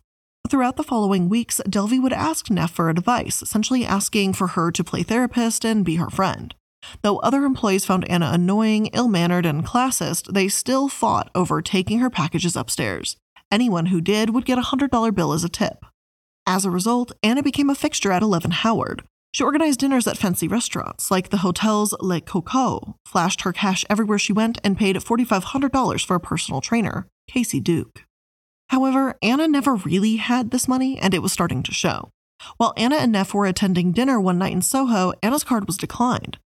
Throughout 0.49 0.77
the 0.77 0.85
following 0.85 1.29
weeks, 1.29 1.61
Delvey 1.69 2.01
would 2.01 2.13
ask 2.13 2.51
Neff 2.51 2.71
for 2.71 2.89
advice, 2.89 3.43
essentially 3.43 3.85
asking 3.85 4.35
for 4.35 4.49
her 4.49 4.71
to 4.71 4.85
play 4.85 5.03
therapist 5.03 5.65
and 5.65 5.85
be 5.85 5.97
her 5.97 6.09
friend. 6.09 6.55
Though 7.03 7.19
other 7.19 7.45
employees 7.45 7.85
found 7.85 8.09
Anna 8.09 8.31
annoying, 8.33 8.87
ill 8.93 9.09
mannered, 9.09 9.45
and 9.45 9.67
classist, 9.67 10.33
they 10.33 10.47
still 10.47 10.89
fought 10.89 11.31
over 11.35 11.61
taking 11.61 11.99
her 11.99 12.11
packages 12.11 12.55
upstairs. 12.55 13.17
Anyone 13.51 13.87
who 13.87 14.01
did 14.01 14.31
would 14.31 14.45
get 14.45 14.59
a 14.59 14.63
$100 14.63 15.15
bill 15.15 15.33
as 15.33 15.43
a 15.43 15.49
tip. 15.49 15.85
As 16.47 16.65
a 16.65 16.71
result, 16.71 17.11
Anna 17.25 17.43
became 17.43 17.69
a 17.69 17.75
fixture 17.75 18.13
at 18.13 18.23
11 18.23 18.53
Howard. 18.53 19.03
She 19.33 19.43
organized 19.43 19.81
dinners 19.81 20.07
at 20.07 20.17
fancy 20.17 20.47
restaurants 20.47 21.11
like 21.11 21.31
the 21.31 21.39
hotel's 21.39 21.93
Le 22.01 22.21
Coucou, 22.21 22.95
flashed 23.05 23.41
her 23.41 23.53
cash 23.53 23.85
everywhere 23.91 24.19
she 24.19 24.33
went, 24.33 24.59
and 24.63 24.79
paid 24.79 24.95
$4,500 24.95 26.07
for 26.07 26.15
a 26.15 26.21
personal 26.21 26.61
trainer, 26.61 27.09
Casey 27.27 27.59
Duke. 27.59 28.06
However, 28.69 29.17
Anna 29.23 29.47
never 29.49 29.75
really 29.75 30.17
had 30.17 30.51
this 30.51 30.69
money, 30.69 30.99
and 30.99 31.15
it 31.15 31.23
was 31.23 31.33
starting 31.33 31.63
to 31.63 31.73
show. 31.73 32.11
While 32.57 32.75
Anna 32.77 32.97
and 32.97 33.13
Neff 33.13 33.35
were 33.35 33.47
attending 33.47 33.93
dinner 33.93 34.21
one 34.21 34.39
night 34.39 34.53
in 34.53 34.63
Soho, 34.63 35.13
Anna's 35.23 35.45
card 35.45 35.67
was 35.67 35.77
declined. 35.77 36.39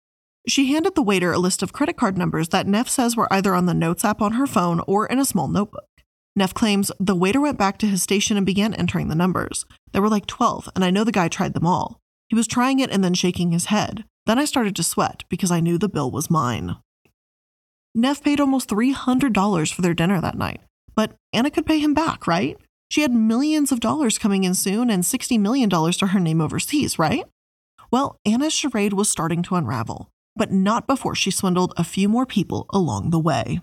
She 0.49 0.73
handed 0.73 0.95
the 0.95 1.03
waiter 1.03 1.33
a 1.33 1.39
list 1.39 1.63
of 1.63 1.73
credit 1.73 1.97
card 1.97 2.17
numbers 2.17 2.49
that 2.49 2.67
Neff 2.67 2.89
says 2.89 3.17
were 3.17 3.33
either 3.33 3.55
on 3.55 3.67
the 3.67 3.75
Notes 3.75 4.05
app 4.05 4.23
on 4.23 4.33
her 4.33 4.47
phone 4.47 4.81
or 4.87 5.07
in 5.07 5.19
a 5.19 5.25
small 5.25 5.49
notebook. 5.49 5.87
Neff 6.37 6.55
claims 6.55 6.93
the 6.99 7.15
waiter 7.15 7.41
went 7.41 7.59
back 7.59 7.77
to 7.79 7.87
his 7.87 8.03
station 8.03 8.37
and 8.37 8.47
began 8.47 8.73
entering 8.75 9.09
the 9.09 9.15
numbers. 9.15 9.67
There 9.93 10.01
were 10.01 10.09
like 10.09 10.27
12, 10.27 10.71
and 10.75 10.85
I 10.85 10.91
know 10.91 11.05
the 11.05 11.13
guy 11.13 11.29
tried 11.29 11.55
them 11.55 11.67
all. 11.67 12.01
He 12.29 12.37
was 12.37 12.47
trying 12.47 12.79
it 12.79 12.91
and 12.91 13.03
then 13.03 13.15
shaking 13.15 13.51
his 13.51 13.67
head. 13.67 14.05
Then 14.27 14.39
I 14.39 14.45
started 14.45 14.77
to 14.77 14.85
sweat 14.85 15.25
because 15.29 15.51
I 15.51 15.61
knew 15.61 15.77
the 15.77 15.89
bill 15.89 16.11
was 16.11 16.31
mine. 16.31 16.77
Neff 17.95 18.23
paid 18.23 18.41
almost 18.41 18.69
$300 18.69 19.75
for 19.75 19.83
their 19.83 19.95
dinner 19.95 20.21
that 20.21 20.39
night, 20.39 20.61
but 21.01 21.17
Anna 21.33 21.51
could 21.51 21.65
pay 21.65 21.79
him 21.79 21.95
back, 21.95 22.27
right? 22.27 22.59
She 22.91 23.01
had 23.01 23.11
millions 23.11 23.73
of 23.73 23.81
dollars 23.81 24.19
coming 24.19 24.45
in 24.45 24.55
soon 24.55 24.91
and 24.91 25.03
$60 25.03 25.41
million 25.41 25.71
to 25.71 26.09
her 26.09 26.21
name 26.21 26.43
overseas, 26.43 26.99
right? 26.99 27.25
Well, 27.91 28.17
Anna's 28.27 28.53
charade 28.53 28.93
was 28.93 29.09
starting 29.09 29.43
to 29.45 29.55
unravel, 29.55 30.11
but 30.37 30.53
not 30.53 30.87
before 30.87 31.15
she 31.15 31.31
swindled 31.31 31.73
a 31.79 31.85
few 31.85 32.07
more 32.07 32.27
people 32.27 32.67
along 32.69 33.09
the 33.09 33.19
way. 33.19 33.63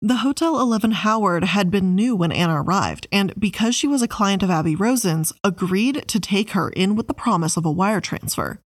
The 0.00 0.24
Hotel 0.24 0.58
11 0.58 0.92
Howard 0.92 1.44
had 1.44 1.70
been 1.70 1.94
new 1.94 2.16
when 2.16 2.32
Anna 2.32 2.62
arrived, 2.62 3.06
and 3.12 3.38
because 3.38 3.74
she 3.74 3.86
was 3.86 4.00
a 4.00 4.08
client 4.08 4.42
of 4.42 4.48
Aby 4.48 4.76
Rosen's, 4.76 5.34
agreed 5.44 6.08
to 6.08 6.18
take 6.18 6.52
her 6.52 6.70
in 6.70 6.96
with 6.96 7.06
the 7.06 7.12
promise 7.12 7.58
of 7.58 7.66
a 7.66 7.70
wire 7.70 8.00
transfer. 8.00 8.60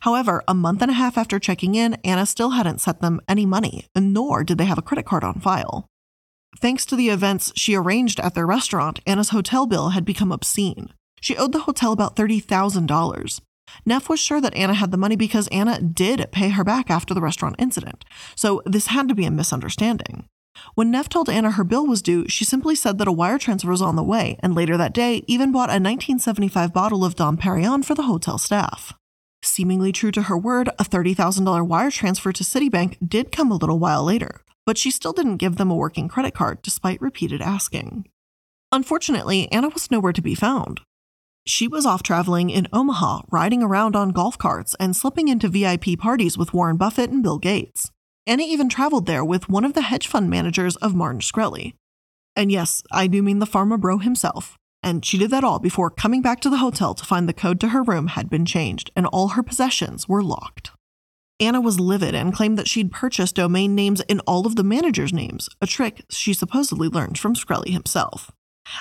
However, 0.00 0.42
a 0.48 0.54
month 0.54 0.82
and 0.82 0.90
a 0.90 0.94
half 0.94 1.16
after 1.16 1.38
checking 1.38 1.76
in, 1.76 1.94
Anna 2.02 2.26
still 2.26 2.50
hadn't 2.50 2.80
sent 2.80 3.00
them 3.00 3.20
any 3.28 3.46
money, 3.46 3.86
nor 3.94 4.42
did 4.42 4.58
they 4.58 4.64
have 4.64 4.78
a 4.78 4.82
credit 4.82 5.06
card 5.06 5.22
on 5.22 5.34
file. 5.34 5.86
Thanks 6.60 6.86
to 6.86 6.96
the 6.96 7.10
events 7.10 7.52
she 7.54 7.74
arranged 7.74 8.18
at 8.20 8.34
their 8.34 8.46
restaurant, 8.46 9.00
Anna's 9.06 9.28
hotel 9.30 9.66
bill 9.66 9.90
had 9.90 10.04
become 10.04 10.32
obscene. 10.32 10.92
She 11.20 11.36
owed 11.36 11.52
the 11.52 11.60
hotel 11.60 11.92
about 11.92 12.16
$30,000. 12.16 13.40
Neff 13.84 14.08
was 14.08 14.20
sure 14.20 14.40
that 14.40 14.54
Anna 14.54 14.74
had 14.74 14.90
the 14.90 14.96
money 14.96 15.16
because 15.16 15.48
Anna 15.48 15.80
did 15.80 16.28
pay 16.32 16.50
her 16.50 16.64
back 16.64 16.90
after 16.90 17.12
the 17.12 17.20
restaurant 17.20 17.56
incident, 17.58 18.04
so 18.34 18.62
this 18.64 18.86
had 18.86 19.08
to 19.08 19.14
be 19.14 19.24
a 19.24 19.30
misunderstanding. 19.30 20.26
When 20.74 20.90
Neff 20.90 21.08
told 21.08 21.28
Anna 21.28 21.50
her 21.50 21.64
bill 21.64 21.86
was 21.86 22.00
due, 22.00 22.26
she 22.28 22.44
simply 22.44 22.74
said 22.74 22.96
that 22.98 23.08
a 23.08 23.12
wire 23.12 23.38
transfer 23.38 23.70
was 23.70 23.82
on 23.82 23.96
the 23.96 24.02
way, 24.02 24.38
and 24.40 24.54
later 24.54 24.76
that 24.76 24.94
day 24.94 25.22
even 25.26 25.52
bought 25.52 25.68
a 25.68 25.76
1975 25.76 26.72
bottle 26.72 27.04
of 27.04 27.16
Dom 27.16 27.36
Perignon 27.36 27.84
for 27.84 27.94
the 27.94 28.04
hotel 28.04 28.38
staff. 28.38 28.94
Seemingly 29.42 29.92
true 29.92 30.10
to 30.12 30.22
her 30.22 30.38
word, 30.38 30.70
a 30.78 30.84
$30,000 30.84 31.66
wire 31.66 31.90
transfer 31.90 32.32
to 32.32 32.44
Citibank 32.44 32.96
did 33.06 33.30
come 33.30 33.50
a 33.50 33.56
little 33.56 33.78
while 33.78 34.04
later, 34.04 34.40
but 34.66 34.76
she 34.76 34.90
still 34.90 35.12
didn't 35.12 35.36
give 35.36 35.56
them 35.56 35.70
a 35.70 35.76
working 35.76 36.08
credit 36.08 36.34
card 36.34 36.60
despite 36.60 37.00
repeated 37.00 37.40
asking. 37.40 38.06
Unfortunately, 38.72 39.50
Anna 39.52 39.68
was 39.68 39.90
nowhere 39.90 40.12
to 40.12 40.20
be 40.20 40.34
found. 40.34 40.80
She 41.46 41.68
was 41.68 41.86
off 41.86 42.02
traveling 42.02 42.50
in 42.50 42.66
Omaha, 42.72 43.22
riding 43.30 43.62
around 43.62 43.94
on 43.94 44.10
golf 44.10 44.36
carts 44.36 44.74
and 44.80 44.96
slipping 44.96 45.28
into 45.28 45.48
VIP 45.48 45.96
parties 45.96 46.36
with 46.36 46.52
Warren 46.52 46.76
Buffett 46.76 47.10
and 47.10 47.22
Bill 47.22 47.38
Gates. 47.38 47.92
Anna 48.26 48.42
even 48.42 48.68
traveled 48.68 49.06
there 49.06 49.24
with 49.24 49.48
one 49.48 49.64
of 49.64 49.74
the 49.74 49.82
hedge 49.82 50.08
fund 50.08 50.28
managers 50.28 50.74
of 50.76 50.96
Martin 50.96 51.20
Shkreli. 51.20 51.74
And 52.34 52.50
yes, 52.50 52.82
I 52.90 53.06
do 53.06 53.22
mean 53.22 53.38
the 53.38 53.46
pharma 53.46 53.80
bro 53.80 53.98
himself. 53.98 54.56
And 54.82 55.04
she 55.04 55.18
did 55.18 55.30
that 55.30 55.44
all 55.44 55.60
before 55.60 55.90
coming 55.90 56.22
back 56.22 56.40
to 56.40 56.50
the 56.50 56.58
hotel 56.58 56.94
to 56.94 57.04
find 57.04 57.28
the 57.28 57.32
code 57.32 57.60
to 57.60 57.68
her 57.68 57.82
room 57.82 58.08
had 58.08 58.28
been 58.28 58.44
changed 58.44 58.90
and 58.96 59.06
all 59.06 59.28
her 59.28 59.42
possessions 59.42 60.08
were 60.08 60.22
locked. 60.22 60.72
Anna 61.38 61.60
was 61.60 61.78
livid 61.78 62.14
and 62.14 62.32
claimed 62.32 62.58
that 62.58 62.68
she'd 62.68 62.90
purchased 62.90 63.34
domain 63.34 63.74
names 63.74 64.00
in 64.08 64.20
all 64.20 64.46
of 64.46 64.56
the 64.56 64.62
managers' 64.62 65.12
names, 65.12 65.48
a 65.60 65.66
trick 65.66 66.04
she 66.08 66.32
supposedly 66.32 66.88
learned 66.88 67.18
from 67.18 67.34
Shkreli 67.34 67.70
himself. 67.70 68.30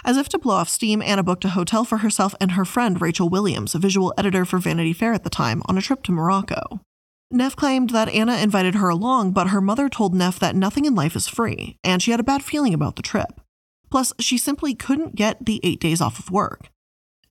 As 0.03 0.15
if 0.17 0.29
to 0.29 0.39
blow 0.39 0.55
off 0.55 0.69
steam, 0.69 1.01
Anna 1.01 1.21
booked 1.21 1.45
a 1.45 1.49
hotel 1.49 1.83
for 1.83 1.97
herself 1.97 2.33
and 2.39 2.53
her 2.53 2.65
friend 2.65 3.01
Rachel 3.01 3.29
Williams, 3.29 3.75
a 3.75 3.79
visual 3.79 4.13
editor 4.17 4.45
for 4.45 4.57
Vanity 4.57 4.93
Fair 4.93 5.13
at 5.13 5.23
the 5.23 5.29
time, 5.29 5.61
on 5.65 5.77
a 5.77 5.81
trip 5.81 6.01
to 6.03 6.11
Morocco. 6.11 6.79
Neff 7.29 7.55
claimed 7.55 7.89
that 7.89 8.09
Anna 8.09 8.37
invited 8.37 8.75
her 8.75 8.87
along, 8.87 9.31
but 9.31 9.49
her 9.49 9.61
mother 9.61 9.89
told 9.89 10.15
Neff 10.15 10.39
that 10.39 10.55
nothing 10.55 10.85
in 10.85 10.95
life 10.95 11.15
is 11.15 11.27
free, 11.27 11.77
and 11.83 12.01
she 12.01 12.11
had 12.11 12.19
a 12.19 12.23
bad 12.23 12.43
feeling 12.43 12.73
about 12.73 12.95
the 12.95 13.01
trip. 13.01 13.41
Plus, 13.91 14.13
she 14.19 14.37
simply 14.37 14.73
couldn't 14.73 15.15
get 15.15 15.45
the 15.45 15.59
eight 15.63 15.79
days 15.79 16.01
off 16.01 16.19
of 16.19 16.31
work. 16.31 16.69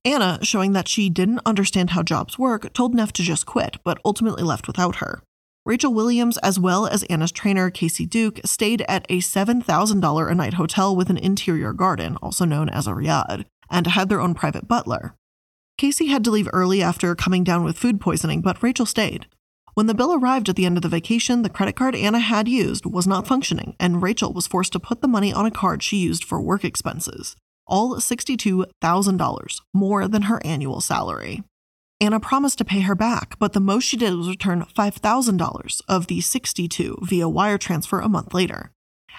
Anna, 0.05 0.37
showing 0.43 0.73
that 0.73 0.87
she 0.87 1.09
didn't 1.09 1.41
understand 1.45 1.89
how 1.89 2.03
jobs 2.03 2.37
work, 2.37 2.71
told 2.73 2.93
Neff 2.93 3.11
to 3.13 3.23
just 3.23 3.47
quit, 3.47 3.77
but 3.83 3.99
ultimately 4.05 4.43
left 4.43 4.67
without 4.67 4.97
her. 4.97 5.23
Rachel 5.65 5.91
Williams, 5.91 6.37
as 6.37 6.59
well 6.59 6.85
as 6.85 7.01
Anna's 7.03 7.31
trainer, 7.31 7.71
Casey 7.71 8.05
Duke, 8.05 8.39
stayed 8.45 8.85
at 8.87 9.07
a 9.09 9.17
$7,000 9.17 10.31
a 10.31 10.35
night 10.35 10.53
hotel 10.53 10.95
with 10.95 11.09
an 11.09 11.17
interior 11.17 11.73
garden, 11.73 12.17
also 12.17 12.45
known 12.45 12.69
as 12.69 12.85
a 12.85 12.91
riad, 12.91 13.45
and 13.71 13.87
had 13.87 14.07
their 14.07 14.21
own 14.21 14.35
private 14.35 14.67
butler. 14.67 15.15
Casey 15.79 16.05
had 16.05 16.23
to 16.23 16.31
leave 16.31 16.47
early 16.53 16.83
after 16.83 17.15
coming 17.15 17.43
down 17.43 17.63
with 17.63 17.79
food 17.79 17.99
poisoning, 17.99 18.41
but 18.41 18.61
Rachel 18.61 18.85
stayed. 18.85 19.25
When 19.73 19.87
the 19.87 19.95
bill 19.95 20.13
arrived 20.13 20.47
at 20.47 20.55
the 20.55 20.67
end 20.67 20.77
of 20.77 20.83
the 20.83 20.87
vacation, 20.87 21.41
the 21.41 21.49
credit 21.49 21.75
card 21.75 21.95
Anna 21.95 22.19
had 22.19 22.47
used 22.47 22.85
was 22.85 23.07
not 23.07 23.27
functioning, 23.27 23.75
and 23.79 24.03
Rachel 24.03 24.33
was 24.33 24.45
forced 24.45 24.71
to 24.73 24.79
put 24.79 25.01
the 25.01 25.07
money 25.07 25.33
on 25.33 25.47
a 25.47 25.51
card 25.51 25.81
she 25.81 25.97
used 25.97 26.23
for 26.23 26.39
work 26.39 26.63
expenses. 26.63 27.35
All 27.67 27.95
$62,000, 27.95 29.61
more 29.73 30.07
than 30.07 30.23
her 30.23 30.39
annual 30.45 30.81
salary. 30.81 31.43
Anna 32.01 32.19
promised 32.19 32.57
to 32.57 32.65
pay 32.65 32.81
her 32.81 32.95
back, 32.95 33.39
but 33.39 33.53
the 33.53 33.59
most 33.59 33.85
she 33.85 33.97
did 33.97 34.13
was 34.13 34.27
return 34.27 34.63
$5,000 34.63 35.81
of 35.87 36.07
the 36.07 36.21
62 36.21 36.99
via 37.01 37.29
wire 37.29 37.57
transfer 37.57 37.99
a 37.99 38.09
month 38.09 38.33
later. 38.33 38.71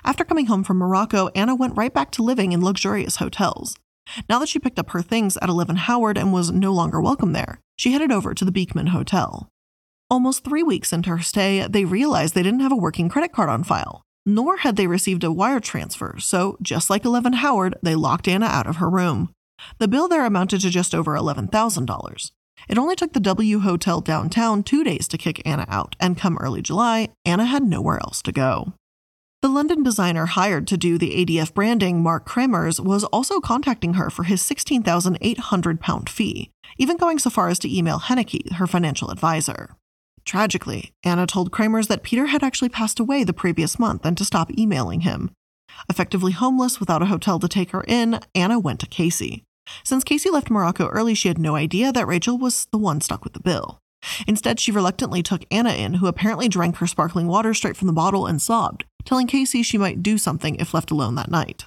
After 0.05 0.25
coming 0.25 0.47
home 0.47 0.63
from 0.63 0.77
Morocco, 0.77 1.29
Anna 1.35 1.55
went 1.55 1.77
right 1.77 1.93
back 1.93 2.11
to 2.13 2.23
living 2.23 2.53
in 2.53 2.65
luxurious 2.65 3.17
hotels. 3.17 3.77
Now 4.29 4.39
that 4.39 4.49
she 4.49 4.59
picked 4.59 4.79
up 4.79 4.91
her 4.91 5.03
things 5.03 5.37
at 5.39 5.49
11 5.49 5.77
Howard 5.77 6.17
and 6.17 6.33
was 6.33 6.53
no 6.53 6.73
longer 6.73 7.01
welcome 7.01 7.33
there, 7.33 7.61
she 7.77 7.93
headed 7.93 8.13
over 8.13 8.35
to 8.35 8.45
the 8.45 8.53
Beekman 8.53 8.89
Hotel. 8.89 9.49
Almost 10.09 10.45
three 10.45 10.63
weeks 10.63 10.93
into 10.93 11.11
her 11.11 11.23
stay, 11.23 11.67
they 11.67 11.85
realized 11.85 12.35
they 12.35 12.43
didn't 12.45 12.61
have 12.61 12.73
a 12.73 12.77
working 12.77 13.09
credit 13.09 13.33
card 13.33 13.49
on 13.49 13.65
file, 13.65 14.03
nor 14.27 14.59
had 14.59 14.77
they 14.77 14.87
received 14.87 15.25
a 15.25 15.33
wire 15.33 15.61
transfer, 15.61 16.17
so 16.19 16.59
just 16.61 16.91
like 16.91 17.05
11 17.05 17.35
Howard, 17.35 17.77
they 17.83 17.95
locked 17.95 18.29
Anna 18.29 18.47
out 18.47 18.67
of 18.67 18.77
her 18.77 18.91
room. 18.91 19.31
The 19.79 19.89
bill 19.89 20.09
there 20.09 20.27
amounted 20.27 20.61
to 20.63 20.71
just 20.71 20.95
over 20.95 21.13
$11,000. 21.13 22.31
It 22.69 22.79
only 22.79 22.97
took 22.97 23.13
the 23.13 23.21
W 23.21 23.61
Hotel 23.61 24.01
downtown 24.01 24.63
two 24.63 24.83
days 24.83 25.07
to 25.09 25.19
kick 25.19 25.41
Anna 25.47 25.65
out, 25.69 25.95
and 26.01 26.19
come 26.19 26.37
early 26.39 26.63
July, 26.63 27.09
Anna 27.25 27.47
had 27.47 27.63
nowhere 27.63 27.99
else 27.99 28.21
to 28.23 28.33
go. 28.33 28.73
The 29.43 29.49
London 29.49 29.83
designer 29.83 30.27
hired 30.27 30.67
to 30.69 30.77
do 30.77 30.99
the 30.99 31.25
ADF 31.25 31.55
branding, 31.55 32.03
Mark 32.03 32.27
Kramers, 32.27 32.81
was 32.81 33.05
also 33.05 33.39
contacting 33.39 33.95
her 33.95 34.11
for 34.11 34.25
his 34.25 34.43
£16,800 34.43 36.09
fee, 36.09 36.51
even 36.79 36.97
going 36.97 37.19
so 37.19 37.31
far 37.31 37.49
as 37.49 37.59
to 37.61 37.73
email 37.73 38.01
Henneke, 38.01 38.55
her 38.55 38.67
financial 38.67 39.11
advisor. 39.11 39.77
Tragically, 40.27 40.93
Anna 41.05 41.25
told 41.27 41.53
Kramers 41.53 41.87
that 41.87 42.03
Peter 42.03 42.27
had 42.27 42.43
actually 42.43 42.69
passed 42.69 42.99
away 42.99 43.23
the 43.23 43.33
previous 43.33 43.79
month 43.79 44.05
and 44.05 44.19
to 44.19 44.25
stop 44.25 44.51
emailing 44.59 45.03
him. 45.03 45.31
Effectively 45.89 46.33
homeless 46.33 46.81
without 46.81 47.01
a 47.01 47.07
hotel 47.07 47.39
to 47.39 47.49
take 47.49 47.71
her 47.71 47.85
in, 47.87 48.19
Anna 48.35 48.59
went 48.59 48.81
to 48.81 48.87
Casey. 48.87 49.45
Since 49.85 50.05
Casey 50.05 50.29
left 50.29 50.51
Morocco 50.51 50.89
early, 50.89 51.15
she 51.15 51.29
had 51.29 51.39
no 51.39 51.55
idea 51.55 51.93
that 51.93 52.09
Rachel 52.09 52.39
was 52.39 52.67
the 52.73 52.79
one 52.79 53.01
stuck 53.01 53.23
with 53.23 53.35
the 53.35 53.41
bill. 53.41 53.79
Instead, 54.27 54.59
she 54.59 54.73
reluctantly 54.73 55.23
took 55.23 55.45
Anna 55.51 55.71
in, 55.71 55.95
who 55.95 56.07
apparently 56.07 56.49
drank 56.49 56.77
her 56.77 56.87
sparkling 56.87 57.29
water 57.29 57.55
straight 57.55 57.77
from 57.77 57.87
the 57.87 57.93
bottle 57.93 58.27
and 58.27 58.43
sobbed, 58.43 58.85
telling 59.05 59.27
Casey 59.27 59.63
she 59.63 59.79
might 59.79 60.03
do 60.03 60.19
something 60.19 60.57
if 60.57 60.75
left 60.75 60.91
alone 60.91 61.15
that 61.15 61.31
night. 61.31 61.67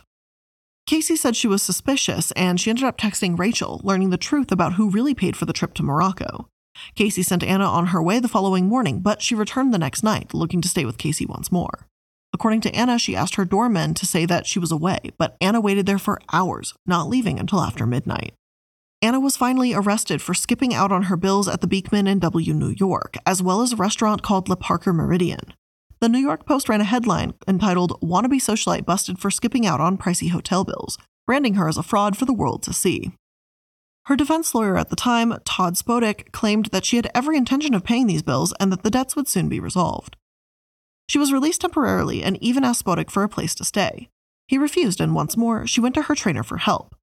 Casey 0.85 1.15
said 1.15 1.35
she 1.35 1.47
was 1.47 1.61
suspicious 1.61 2.31
and 2.31 2.59
she 2.59 2.69
ended 2.69 2.85
up 2.85 2.97
texting 2.97 3.37
Rachel, 3.37 3.79
learning 3.83 4.09
the 4.09 4.17
truth 4.17 4.51
about 4.51 4.73
who 4.73 4.89
really 4.89 5.13
paid 5.13 5.37
for 5.37 5.45
the 5.45 5.53
trip 5.53 5.73
to 5.75 5.83
Morocco. 5.83 6.49
Casey 6.95 7.23
sent 7.23 7.43
Anna 7.43 7.65
on 7.65 7.87
her 7.87 8.01
way 8.01 8.19
the 8.19 8.27
following 8.27 8.67
morning, 8.67 8.99
but 8.99 9.21
she 9.21 9.35
returned 9.35 9.73
the 9.73 9.77
next 9.77 10.03
night, 10.03 10.33
looking 10.33 10.61
to 10.61 10.69
stay 10.69 10.85
with 10.85 10.97
Casey 10.97 11.25
once 11.25 11.51
more. 11.51 11.87
According 12.33 12.61
to 12.61 12.75
Anna, 12.75 12.99
she 12.99 13.15
asked 13.15 13.35
her 13.35 13.45
doorman 13.45 13.93
to 13.95 14.05
say 14.05 14.25
that 14.25 14.45
she 14.45 14.59
was 14.59 14.71
away, 14.71 14.99
but 15.17 15.35
Anna 15.41 15.59
waited 15.59 15.85
there 15.85 15.97
for 15.97 16.21
hours, 16.31 16.73
not 16.85 17.09
leaving 17.09 17.39
until 17.39 17.61
after 17.61 17.85
midnight. 17.85 18.33
Anna 19.01 19.19
was 19.19 19.37
finally 19.37 19.73
arrested 19.73 20.21
for 20.21 20.33
skipping 20.33 20.73
out 20.73 20.91
on 20.91 21.03
her 21.03 21.15
bills 21.15 21.47
at 21.47 21.61
the 21.61 21.67
Beekman 21.67 22.05
in 22.05 22.19
W, 22.19 22.53
New 22.53 22.75
York, 22.77 23.15
as 23.25 23.41
well 23.41 23.61
as 23.61 23.73
a 23.73 23.77
restaurant 23.77 24.21
called 24.21 24.49
Le 24.49 24.57
Parker 24.57 24.93
Meridien. 24.93 25.53
The 26.01 26.09
New 26.09 26.19
York 26.19 26.45
Post 26.45 26.69
ran 26.69 26.81
a 26.81 26.85
headline 26.85 27.33
entitled 27.47 27.99
Wannabe 28.01 28.41
Socialite 28.41 28.85
Busted 28.85 29.17
for 29.17 29.31
Skipping 29.31 29.65
Out 29.65 29.81
on 29.81 29.97
Pricey 29.97 30.31
Hotel 30.31 30.63
Bills, 30.63 30.97
branding 31.25 31.55
her 31.55 31.67
as 31.67 31.77
a 31.77 31.83
fraud 31.83 32.17
for 32.17 32.25
the 32.25 32.33
world 32.33 32.61
to 32.63 32.73
see. 32.73 33.11
Her 34.09 34.15
defense 34.15 34.55
lawyer 34.55 34.75
at 34.75 34.89
the 34.89 34.95
time, 34.95 35.35
Todd 35.45 35.75
Spodek, 35.75 36.31
claimed 36.31 36.65
that 36.71 36.83
she 36.83 36.95
had 36.95 37.11
every 37.13 37.37
intention 37.37 37.75
of 37.75 37.83
paying 37.83 38.07
these 38.07 38.23
bills 38.23 38.55
and 38.59 38.71
that 38.71 38.81
the 38.81 38.89
debts 38.89 39.15
would 39.15 39.27
soon 39.27 39.47
be 39.47 39.59
resolved. 39.59 40.17
She 41.07 41.19
was 41.19 41.31
released 41.31 41.61
temporarily 41.61 42.23
and 42.23 42.35
even 42.41 42.63
asked 42.63 42.83
Spodek 42.83 43.11
for 43.11 43.21
a 43.21 43.29
place 43.29 43.53
to 43.53 43.63
stay. 43.63 44.09
He 44.47 44.57
refused, 44.57 44.99
and 44.99 45.13
once 45.13 45.37
more, 45.37 45.67
she 45.67 45.79
went 45.79 45.93
to 45.93 46.01
her 46.01 46.15
trainer 46.15 46.41
for 46.41 46.57
help. 46.57 46.95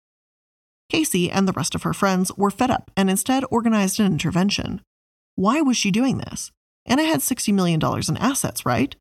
Casey 0.91 1.31
and 1.31 1.47
the 1.47 1.53
rest 1.53 1.77
of 1.77 1.85
her 1.85 1.95
friends 1.95 2.37
were 2.37 2.51
fed 2.51 2.73
up 2.73 2.91
and 2.97 3.09
instead 3.09 3.45
organized 3.53 4.01
an 4.01 4.07
intervention. 4.07 4.81
Why 5.37 5.61
was 5.61 5.77
she 5.77 5.93
doing 5.93 6.19
this? 6.19 6.51
Anna 6.87 7.05
had 7.05 7.21
$60 7.21 7.55
million 7.55 7.81
in 7.81 8.17
assets, 8.17 8.67
right? 8.67 8.97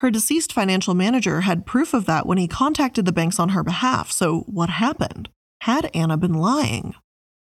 Her 0.00 0.10
deceased 0.10 0.50
financial 0.50 0.94
manager 0.94 1.42
had 1.42 1.66
proof 1.66 1.92
of 1.92 2.06
that 2.06 2.24
when 2.24 2.38
he 2.38 2.48
contacted 2.48 3.04
the 3.04 3.12
banks 3.12 3.38
on 3.38 3.50
her 3.50 3.62
behalf, 3.62 4.10
so 4.10 4.44
what 4.46 4.70
happened? 4.70 5.28
Had 5.60 5.90
Anna 5.92 6.16
been 6.16 6.32
lying? 6.32 6.94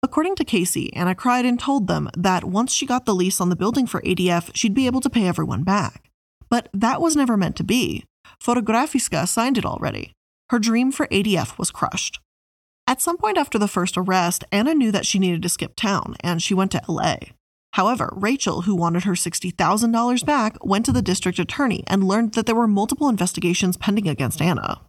According 0.06 0.36
to 0.36 0.44
Casey, 0.44 0.94
Anna 0.94 1.16
cried 1.16 1.44
and 1.44 1.58
told 1.58 1.88
them 1.88 2.08
that 2.16 2.44
once 2.44 2.72
she 2.72 2.86
got 2.86 3.06
the 3.06 3.14
lease 3.14 3.40
on 3.40 3.48
the 3.48 3.56
building 3.56 3.88
for 3.88 4.00
ADF, 4.02 4.52
she'd 4.54 4.72
be 4.72 4.86
able 4.86 5.00
to 5.00 5.10
pay 5.10 5.26
everyone 5.26 5.64
back. 5.64 6.12
But 6.48 6.68
that 6.72 7.00
was 7.00 7.16
never 7.16 7.36
meant 7.36 7.56
to 7.56 7.64
be. 7.64 8.04
Fotografiska 8.40 9.26
signed 9.26 9.58
it 9.58 9.64
already. 9.64 10.12
Her 10.50 10.60
dream 10.60 10.92
for 10.92 11.08
ADF 11.08 11.58
was 11.58 11.72
crushed. 11.72 12.20
At 12.86 13.00
some 13.00 13.16
point 13.16 13.36
after 13.36 13.58
the 13.58 13.66
first 13.66 13.98
arrest, 13.98 14.44
Anna 14.52 14.74
knew 14.74 14.92
that 14.92 15.06
she 15.06 15.18
needed 15.18 15.42
to 15.42 15.48
skip 15.48 15.74
town, 15.74 16.14
and 16.20 16.40
she 16.40 16.54
went 16.54 16.70
to 16.70 16.82
LA. 16.88 17.16
However, 17.72 18.12
Rachel, 18.14 18.62
who 18.62 18.76
wanted 18.76 19.02
her 19.02 19.14
$60,000 19.14 20.24
back, 20.24 20.64
went 20.64 20.86
to 20.86 20.92
the 20.92 21.02
district 21.02 21.40
attorney 21.40 21.82
and 21.88 22.04
learned 22.06 22.34
that 22.34 22.46
there 22.46 22.54
were 22.54 22.68
multiple 22.68 23.08
investigations 23.08 23.76
pending 23.76 24.06
against 24.06 24.40
Anna. 24.40 24.82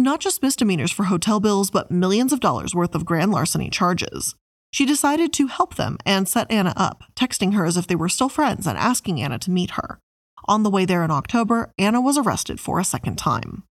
Not 0.00 0.20
just 0.20 0.44
misdemeanors 0.44 0.92
for 0.92 1.06
hotel 1.06 1.40
bills, 1.40 1.72
but 1.72 1.90
millions 1.90 2.32
of 2.32 2.38
dollars 2.38 2.72
worth 2.72 2.94
of 2.94 3.04
grand 3.04 3.32
larceny 3.32 3.68
charges. 3.68 4.36
She 4.70 4.86
decided 4.86 5.32
to 5.32 5.48
help 5.48 5.74
them 5.74 5.98
and 6.06 6.28
set 6.28 6.48
Anna 6.52 6.72
up, 6.76 7.02
texting 7.16 7.54
her 7.54 7.64
as 7.64 7.76
if 7.76 7.88
they 7.88 7.96
were 7.96 8.08
still 8.08 8.28
friends 8.28 8.68
and 8.68 8.78
asking 8.78 9.20
Anna 9.20 9.40
to 9.40 9.50
meet 9.50 9.72
her. 9.72 9.98
On 10.46 10.62
the 10.62 10.70
way 10.70 10.84
there 10.84 11.02
in 11.02 11.10
October, 11.10 11.72
Anna 11.78 12.00
was 12.00 12.16
arrested 12.16 12.60
for 12.60 12.78
a 12.78 12.84
second 12.84 13.16
time. 13.16 13.64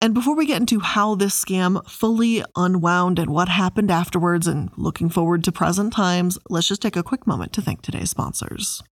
And 0.00 0.12
before 0.12 0.34
we 0.34 0.44
get 0.44 0.60
into 0.60 0.80
how 0.80 1.14
this 1.14 1.40
scam 1.40 1.88
fully 1.88 2.44
unwound 2.56 3.20
and 3.20 3.30
what 3.30 3.48
happened 3.48 3.92
afterwards 3.92 4.48
and 4.48 4.70
looking 4.76 5.08
forward 5.08 5.44
to 5.44 5.52
present 5.52 5.92
times, 5.92 6.36
let's 6.50 6.66
just 6.66 6.82
take 6.82 6.96
a 6.96 7.04
quick 7.04 7.28
moment 7.28 7.52
to 7.52 7.62
thank 7.62 7.80
today's 7.80 8.10
sponsors. 8.10 8.82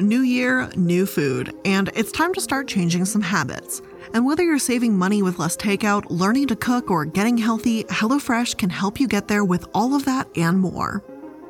New 0.00 0.22
year, 0.22 0.66
new 0.76 1.04
food, 1.04 1.54
and 1.66 1.90
it's 1.94 2.10
time 2.10 2.32
to 2.32 2.40
start 2.40 2.66
changing 2.66 3.04
some 3.04 3.20
habits. 3.20 3.82
And 4.14 4.24
whether 4.24 4.42
you're 4.42 4.58
saving 4.58 4.96
money 4.96 5.20
with 5.20 5.38
less 5.38 5.58
takeout, 5.58 6.06
learning 6.08 6.46
to 6.46 6.56
cook, 6.56 6.90
or 6.90 7.04
getting 7.04 7.36
healthy, 7.36 7.84
HelloFresh 7.84 8.56
can 8.56 8.70
help 8.70 8.98
you 8.98 9.06
get 9.06 9.28
there 9.28 9.44
with 9.44 9.66
all 9.74 9.94
of 9.94 10.06
that 10.06 10.26
and 10.38 10.58
more. 10.58 11.04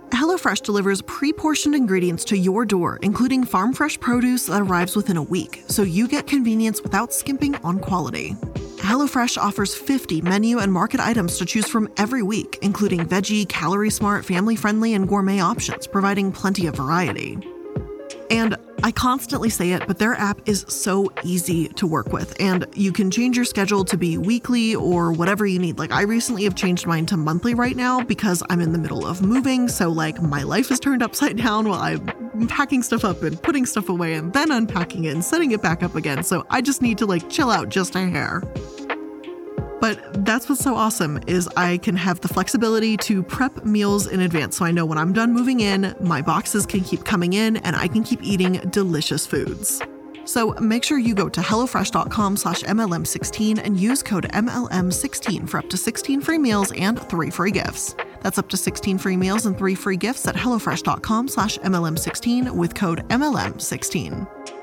HelloFresh 0.08 0.64
delivers 0.64 1.00
pre 1.02 1.32
portioned 1.32 1.76
ingredients 1.76 2.24
to 2.24 2.36
your 2.36 2.64
door, 2.64 2.98
including 3.02 3.44
farm 3.44 3.72
fresh 3.72 4.00
produce 4.00 4.46
that 4.46 4.62
arrives 4.62 4.96
within 4.96 5.16
a 5.16 5.22
week, 5.22 5.62
so 5.68 5.82
you 5.82 6.08
get 6.08 6.26
convenience 6.26 6.82
without 6.82 7.12
skimping 7.12 7.54
on 7.62 7.78
quality. 7.78 8.34
HelloFresh 8.78 9.38
offers 9.38 9.76
50 9.76 10.22
menu 10.22 10.58
and 10.58 10.72
market 10.72 10.98
items 10.98 11.38
to 11.38 11.44
choose 11.44 11.68
from 11.68 11.88
every 11.98 12.24
week, 12.24 12.58
including 12.62 13.06
veggie, 13.06 13.48
calorie 13.48 13.90
smart, 13.90 14.24
family 14.24 14.56
friendly, 14.56 14.94
and 14.94 15.08
gourmet 15.08 15.38
options, 15.38 15.86
providing 15.86 16.32
plenty 16.32 16.66
of 16.66 16.74
variety. 16.74 17.38
And 18.30 18.56
I 18.84 18.92
constantly 18.92 19.50
say 19.50 19.72
it, 19.72 19.86
but 19.86 19.98
their 19.98 20.14
app 20.14 20.40
is 20.48 20.64
so 20.68 21.12
easy 21.24 21.68
to 21.68 21.86
work 21.86 22.12
with, 22.12 22.40
and 22.40 22.64
you 22.74 22.92
can 22.92 23.10
change 23.10 23.36
your 23.36 23.44
schedule 23.44 23.84
to 23.84 23.96
be 23.96 24.16
weekly 24.16 24.74
or 24.74 25.12
whatever 25.12 25.44
you 25.44 25.58
need. 25.58 25.78
Like, 25.78 25.90
I 25.90 26.02
recently 26.02 26.44
have 26.44 26.54
changed 26.54 26.86
mine 26.86 27.06
to 27.06 27.16
monthly 27.16 27.54
right 27.54 27.76
now 27.76 28.02
because 28.02 28.42
I'm 28.48 28.60
in 28.60 28.72
the 28.72 28.78
middle 28.78 29.04
of 29.04 29.20
moving, 29.20 29.68
so 29.68 29.90
like 29.90 30.22
my 30.22 30.44
life 30.44 30.70
is 30.70 30.80
turned 30.80 31.02
upside 31.02 31.36
down 31.36 31.68
while 31.68 31.80
I'm 31.80 32.46
packing 32.46 32.82
stuff 32.82 33.04
up 33.04 33.22
and 33.22 33.40
putting 33.42 33.66
stuff 33.66 33.88
away 33.88 34.14
and 34.14 34.32
then 34.32 34.50
unpacking 34.50 35.04
it 35.04 35.12
and 35.12 35.24
setting 35.24 35.50
it 35.50 35.60
back 35.60 35.82
up 35.82 35.96
again. 35.96 36.22
So 36.22 36.46
I 36.48 36.60
just 36.60 36.80
need 36.80 36.98
to 36.98 37.06
like 37.06 37.28
chill 37.28 37.50
out 37.50 37.68
just 37.68 37.96
a 37.96 38.08
hair. 38.08 38.42
But 39.80 40.24
that's 40.24 40.48
what's 40.48 40.62
so 40.62 40.74
awesome 40.74 41.20
is 41.26 41.48
I 41.56 41.78
can 41.78 41.96
have 41.96 42.20
the 42.20 42.28
flexibility 42.28 42.96
to 42.98 43.22
prep 43.22 43.64
meals 43.64 44.06
in 44.06 44.20
advance 44.20 44.58
so 44.58 44.64
I 44.64 44.70
know 44.70 44.84
when 44.84 44.98
I'm 44.98 45.12
done 45.12 45.32
moving 45.32 45.60
in, 45.60 45.94
my 46.00 46.20
boxes 46.20 46.66
can 46.66 46.80
keep 46.82 47.04
coming 47.04 47.32
in 47.32 47.56
and 47.58 47.74
I 47.74 47.88
can 47.88 48.02
keep 48.02 48.22
eating 48.22 48.52
delicious 48.70 49.26
foods. 49.26 49.82
So 50.26 50.52
make 50.60 50.84
sure 50.84 50.98
you 50.98 51.14
go 51.14 51.28
to 51.28 51.40
HelloFresh.com 51.40 52.36
slash 52.36 52.62
MLM16 52.62 53.58
and 53.64 53.80
use 53.80 54.02
code 54.02 54.28
MLM16 54.28 55.48
for 55.48 55.58
up 55.58 55.68
to 55.70 55.76
16 55.76 56.20
free 56.20 56.38
meals 56.38 56.72
and 56.72 57.00
3 57.00 57.30
free 57.30 57.50
gifts. 57.50 57.96
That's 58.20 58.38
up 58.38 58.48
to 58.50 58.56
16 58.56 58.98
free 58.98 59.16
meals 59.16 59.46
and 59.46 59.56
3 59.56 59.74
free 59.74 59.96
gifts 59.96 60.28
at 60.28 60.36
HelloFresh.com 60.36 61.28
slash 61.28 61.58
MLM16 61.58 62.50
with 62.50 62.74
code 62.74 63.08
MLM16. 63.08 64.59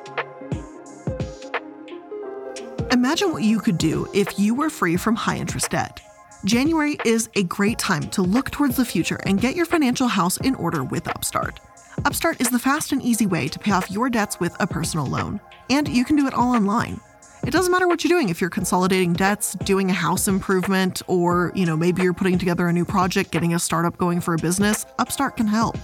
Imagine 2.98 3.32
what 3.32 3.44
you 3.44 3.60
could 3.60 3.78
do 3.78 4.08
if 4.12 4.40
you 4.40 4.56
were 4.56 4.72
free 4.72 4.98
from 4.98 5.16
high 5.16 5.38
interest 5.38 5.70
debt. 5.70 6.02
January 6.46 6.98
is 7.06 7.30
a 7.36 7.44
great 7.44 7.78
time 7.78 8.10
to 8.10 8.24
look 8.24 8.50
towards 8.50 8.76
the 8.76 8.84
future 8.84 9.20
and 9.24 9.40
get 9.40 9.56
your 9.56 9.68
financial 9.68 10.08
house 10.08 10.38
in 10.38 10.56
order 10.56 10.84
with 10.84 11.08
Upstart. 11.08 11.60
Upstart 12.06 12.42
is 12.42 12.50
the 12.50 12.58
fast 12.58 12.92
and 12.92 13.04
easy 13.04 13.28
way 13.28 13.50
to 13.50 13.60
pay 13.60 13.70
off 13.70 13.92
your 13.92 14.10
debts 14.10 14.40
with 14.40 14.56
a 14.60 14.66
personal 14.66 15.06
loan, 15.06 15.40
and 15.70 15.88
you 15.88 16.04
can 16.04 16.16
do 16.16 16.26
it 16.26 16.34
all 16.34 16.56
online. 16.56 17.00
It 17.46 17.52
doesn't 17.52 17.72
matter 17.72 17.88
what 17.88 18.04
you're 18.04 18.10
doing 18.10 18.30
if 18.30 18.42
you're 18.42 18.50
consolidating 18.50 19.14
debts, 19.14 19.54
doing 19.64 19.92
a 19.92 19.94
house 19.94 20.28
improvement, 20.28 21.04
or, 21.06 21.52
you 21.54 21.68
know, 21.68 21.78
maybe 21.78 22.02
you're 22.02 22.16
putting 22.16 22.40
together 22.40 22.68
a 22.68 22.74
new 22.74 22.84
project, 22.84 23.30
getting 23.30 23.54
a 23.54 23.60
startup 23.60 23.96
going 23.98 24.22
for 24.22 24.34
a 24.34 24.40
business, 24.40 24.88
Upstart 24.98 25.38
can 25.38 25.46
help. 25.46 25.78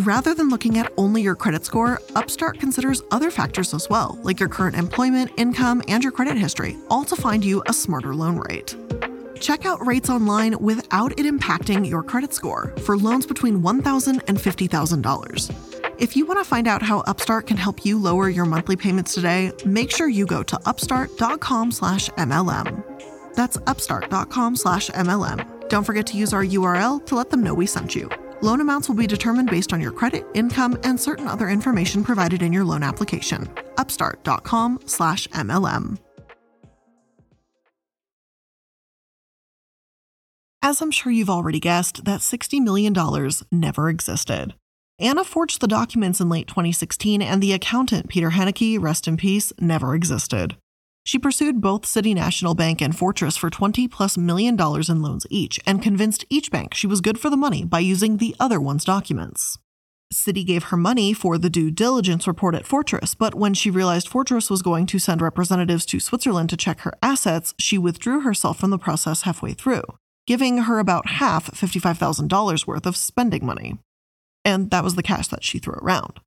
Rather 0.00 0.34
than 0.34 0.50
looking 0.50 0.76
at 0.76 0.92
only 0.98 1.22
your 1.22 1.34
credit 1.34 1.64
score, 1.64 2.02
Upstart 2.14 2.60
considers 2.60 3.00
other 3.10 3.30
factors 3.30 3.72
as 3.72 3.88
well, 3.88 4.18
like 4.22 4.38
your 4.38 4.50
current 4.50 4.76
employment, 4.76 5.30
income, 5.38 5.82
and 5.88 6.02
your 6.02 6.12
credit 6.12 6.36
history, 6.36 6.76
all 6.90 7.02
to 7.02 7.16
find 7.16 7.42
you 7.42 7.62
a 7.66 7.72
smarter 7.72 8.14
loan 8.14 8.36
rate. 8.36 8.76
Check 9.40 9.64
out 9.64 9.86
rates 9.86 10.10
online 10.10 10.54
without 10.58 11.18
it 11.18 11.24
impacting 11.24 11.88
your 11.88 12.02
credit 12.02 12.34
score 12.34 12.74
for 12.82 12.98
loans 12.98 13.24
between 13.24 13.62
$1,000 13.62 14.20
and 14.28 14.36
$50,000. 14.36 15.50
If 15.98 16.14
you 16.14 16.26
want 16.26 16.40
to 16.40 16.44
find 16.44 16.68
out 16.68 16.82
how 16.82 17.00
Upstart 17.00 17.46
can 17.46 17.56
help 17.56 17.86
you 17.86 17.98
lower 17.98 18.28
your 18.28 18.44
monthly 18.44 18.76
payments 18.76 19.14
today, 19.14 19.50
make 19.64 19.90
sure 19.90 20.10
you 20.10 20.26
go 20.26 20.42
to 20.42 20.60
upstart.com/mlm. 20.66 22.84
That's 23.34 23.56
upstart.com/mlm. 23.66 25.68
Don't 25.70 25.84
forget 25.84 26.06
to 26.08 26.18
use 26.18 26.34
our 26.34 26.44
URL 26.44 26.98
to 27.06 27.14
let 27.14 27.30
them 27.30 27.42
know 27.42 27.54
we 27.54 27.64
sent 27.64 27.94
you. 27.94 28.10
Loan 28.42 28.60
amounts 28.60 28.88
will 28.88 28.96
be 28.96 29.06
determined 29.06 29.50
based 29.50 29.72
on 29.72 29.80
your 29.80 29.92
credit, 29.92 30.26
income, 30.34 30.76
and 30.82 31.00
certain 31.00 31.28
other 31.28 31.48
information 31.48 32.04
provided 32.04 32.42
in 32.42 32.52
your 32.52 32.64
loan 32.64 32.82
application. 32.82 33.48
Upstart.com/mlm. 33.78 35.98
As 40.62 40.80
I'm 40.82 40.90
sure 40.90 41.12
you've 41.12 41.30
already 41.30 41.60
guessed, 41.60 42.04
that 42.06 42.20
$60 42.20 42.60
million 42.60 42.92
never 43.52 43.88
existed. 43.88 44.54
Anna 44.98 45.22
forged 45.22 45.60
the 45.60 45.68
documents 45.68 46.20
in 46.20 46.28
late 46.28 46.48
2016, 46.48 47.22
and 47.22 47.40
the 47.40 47.52
accountant, 47.52 48.08
Peter 48.08 48.30
Henneke, 48.30 48.80
rest 48.80 49.06
in 49.06 49.16
peace, 49.16 49.52
never 49.60 49.94
existed. 49.94 50.56
She 51.06 51.20
pursued 51.20 51.60
both 51.60 51.86
City 51.86 52.14
National 52.14 52.56
Bank 52.56 52.82
and 52.82 52.98
Fortress 52.98 53.36
for 53.36 53.48
20 53.48 53.86
plus 53.86 54.18
million 54.18 54.56
dollars 54.56 54.90
in 54.90 55.02
loans 55.02 55.24
each 55.30 55.60
and 55.64 55.80
convinced 55.80 56.24
each 56.28 56.50
bank 56.50 56.74
she 56.74 56.88
was 56.88 57.00
good 57.00 57.16
for 57.16 57.30
the 57.30 57.36
money 57.36 57.64
by 57.64 57.78
using 57.78 58.16
the 58.16 58.34
other 58.40 58.60
one's 58.60 58.84
documents. 58.84 59.56
City 60.12 60.42
gave 60.42 60.64
her 60.64 60.76
money 60.76 61.12
for 61.12 61.38
the 61.38 61.48
due 61.48 61.70
diligence 61.70 62.26
report 62.26 62.56
at 62.56 62.66
Fortress, 62.66 63.14
but 63.14 63.36
when 63.36 63.54
she 63.54 63.70
realized 63.70 64.08
Fortress 64.08 64.50
was 64.50 64.62
going 64.62 64.84
to 64.86 64.98
send 64.98 65.22
representatives 65.22 65.86
to 65.86 66.00
Switzerland 66.00 66.50
to 66.50 66.56
check 66.56 66.80
her 66.80 66.92
assets, 67.00 67.54
she 67.56 67.78
withdrew 67.78 68.22
herself 68.22 68.58
from 68.58 68.70
the 68.70 68.78
process 68.78 69.22
halfway 69.22 69.54
through, 69.54 69.84
giving 70.26 70.58
her 70.58 70.80
about 70.80 71.06
half 71.06 71.52
$55,000 71.52 72.66
worth 72.66 72.84
of 72.84 72.96
spending 72.96 73.46
money. 73.46 73.78
And 74.44 74.72
that 74.72 74.82
was 74.82 74.96
the 74.96 75.04
cash 75.04 75.28
that 75.28 75.44
she 75.44 75.60
threw 75.60 75.74
around. 75.74 76.18